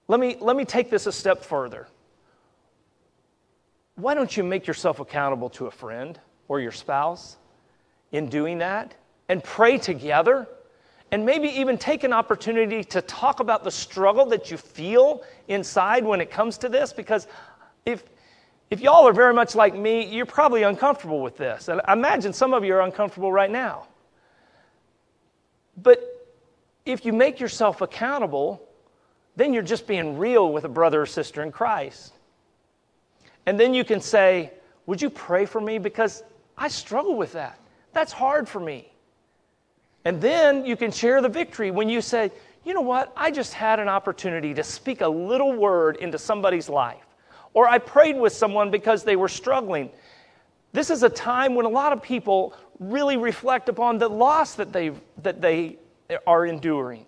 Let 0.08 0.20
me, 0.20 0.38
let 0.40 0.56
me 0.56 0.66
take 0.66 0.92
this 0.92 1.08
a 1.08 1.12
step 1.12 1.44
further. 1.44 1.88
Why 3.96 4.14
don't 4.14 4.36
you 4.36 4.44
make 4.44 4.68
yourself 4.68 5.00
accountable 5.00 5.50
to 5.52 5.68
a 5.68 5.72
friend? 5.72 6.20
Or 6.48 6.60
your 6.60 6.72
spouse 6.72 7.38
in 8.12 8.28
doing 8.28 8.60
that 8.60 8.94
and 9.30 9.44
pray 9.44 9.78
together 9.78 10.48
and 11.12 11.26
maybe 11.26 11.48
even 11.48 11.78
take 11.78 12.04
an 12.04 12.14
opportunity 12.14 12.84
to 12.84 13.02
talk 13.02 13.40
about 13.40 13.64
the 13.64 13.72
struggle 13.72 14.26
that 14.26 14.52
you 14.52 14.58
feel 14.58 15.24
inside 15.48 16.04
when 16.04 16.20
it 16.22 16.32
comes 16.32 16.58
to 16.58 16.70
this 16.70 16.92
because 16.92 17.28
if 17.86 18.04
if 18.72 18.82
y'all 18.82 19.08
are 19.08 19.14
very 19.14 19.34
much 19.34 19.54
like 19.54 19.76
me, 19.76 20.06
you're 20.06 20.26
probably 20.26 20.64
uncomfortable 20.64 21.22
with 21.22 21.38
this. 21.38 21.68
And 21.68 21.82
I 21.86 21.94
imagine 21.94 22.34
some 22.34 22.54
of 22.54 22.66
you 22.66 22.74
are 22.74 22.82
uncomfortable 22.82 23.32
right 23.32 23.52
now. 23.52 23.88
But 25.82 26.02
if 26.86 27.06
you 27.06 27.14
make 27.14 27.40
yourself 27.40 27.82
accountable, 27.82 28.68
then 29.36 29.54
you're 29.54 29.64
just 29.64 29.86
being 29.86 30.18
real 30.18 30.52
with 30.52 30.64
a 30.64 30.70
brother 30.70 31.04
or 31.04 31.06
sister 31.06 31.44
in 31.44 31.52
Christ. 31.52 32.14
And 33.46 33.60
then 33.60 33.74
you 33.74 33.84
can 33.84 34.02
say, 34.02 34.52
Would 34.88 35.02
you 35.02 35.10
pray 35.10 35.46
for 35.46 35.62
me? 35.62 35.78
Because 35.78 36.24
I 36.58 36.68
struggle 36.68 37.16
with 37.16 37.34
that. 37.34 37.60
That's 37.94 38.12
hard 38.12 38.48
for 38.48 38.60
me. 38.60 38.92
And 40.04 40.22
then 40.22 40.66
you 40.66 40.76
can 40.76 40.92
share 40.92 41.22
the 41.22 41.30
victory 41.30 41.72
when 41.72 41.90
you 41.90 42.02
say, 42.02 42.32
you 42.64 42.74
know 42.74 42.82
what, 42.82 43.12
I 43.16 43.32
just 43.32 43.54
had 43.54 43.80
an 43.80 43.88
opportunity 43.88 44.54
to 44.54 44.64
speak 44.64 45.02
a 45.02 45.08
little 45.08 45.54
word 45.54 45.98
into 45.98 46.18
somebody's 46.18 46.70
life. 46.70 47.06
Or 47.54 47.68
I 47.68 47.78
prayed 47.78 48.18
with 48.18 48.34
someone 48.34 48.70
because 48.70 49.04
they 49.04 49.16
were 49.16 49.30
struggling. 49.30 49.90
This 50.74 50.90
is 50.90 51.04
a 51.04 51.10
time 51.10 51.56
when 51.56 51.66
a 51.66 51.70
lot 51.70 51.94
of 51.94 52.02
people 52.02 52.54
really 52.80 53.18
reflect 53.18 53.70
upon 53.70 53.98
the 53.98 54.10
loss 54.10 54.56
that 54.56 54.74
they, 54.74 54.92
that 55.24 55.42
they 55.42 55.78
are 56.28 56.46
enduring 56.46 57.06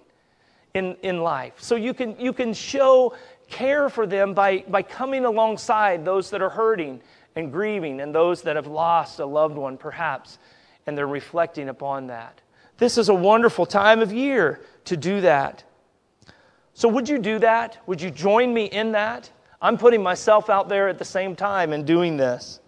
in, 0.73 0.95
in 1.03 1.21
life. 1.21 1.53
So 1.57 1.75
you 1.75 1.93
can, 1.93 2.19
you 2.19 2.33
can 2.33 2.53
show 2.53 3.15
care 3.49 3.89
for 3.89 4.07
them 4.07 4.33
by, 4.33 4.63
by 4.67 4.81
coming 4.81 5.25
alongside 5.25 6.05
those 6.05 6.29
that 6.29 6.41
are 6.41 6.49
hurting 6.49 7.01
and 7.37 7.51
grieving, 7.51 8.01
and 8.01 8.13
those 8.13 8.41
that 8.41 8.55
have 8.55 8.67
lost 8.67 9.19
a 9.19 9.25
loved 9.25 9.55
one, 9.55 9.77
perhaps, 9.77 10.39
and 10.85 10.97
they're 10.97 11.07
reflecting 11.07 11.69
upon 11.69 12.07
that. 12.07 12.41
This 12.77 12.97
is 12.97 13.09
a 13.09 13.13
wonderful 13.13 13.65
time 13.65 14.01
of 14.01 14.11
year 14.11 14.61
to 14.85 14.97
do 14.97 15.21
that. 15.21 15.63
So, 16.73 16.87
would 16.89 17.09
you 17.09 17.17
do 17.17 17.39
that? 17.39 17.77
Would 17.87 18.01
you 18.01 18.11
join 18.11 18.53
me 18.53 18.65
in 18.65 18.91
that? 18.91 19.31
I'm 19.61 19.77
putting 19.77 20.03
myself 20.03 20.49
out 20.49 20.69
there 20.69 20.87
at 20.87 20.99
the 20.99 21.05
same 21.05 21.35
time 21.35 21.73
and 21.73 21.85
doing 21.85 22.17
this. 22.17 22.59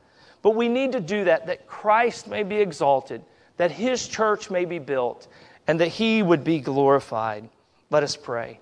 But 0.42 0.56
we 0.56 0.68
need 0.68 0.94
to 0.94 1.00
do 1.00 1.26
that, 1.26 1.46
that 1.46 1.68
Christ 1.68 2.28
may 2.28 2.44
be 2.44 2.56
exalted, 2.58 3.22
that 3.58 3.72
his 3.72 4.08
church 4.08 4.50
may 4.50 4.66
be 4.66 4.80
built, 4.80 5.28
and 5.68 5.80
that 5.80 5.90
he 5.90 6.24
would 6.24 6.44
be 6.44 6.60
glorified. 6.60 7.48
Let 7.92 8.04
us 8.04 8.16
pray. 8.16 8.58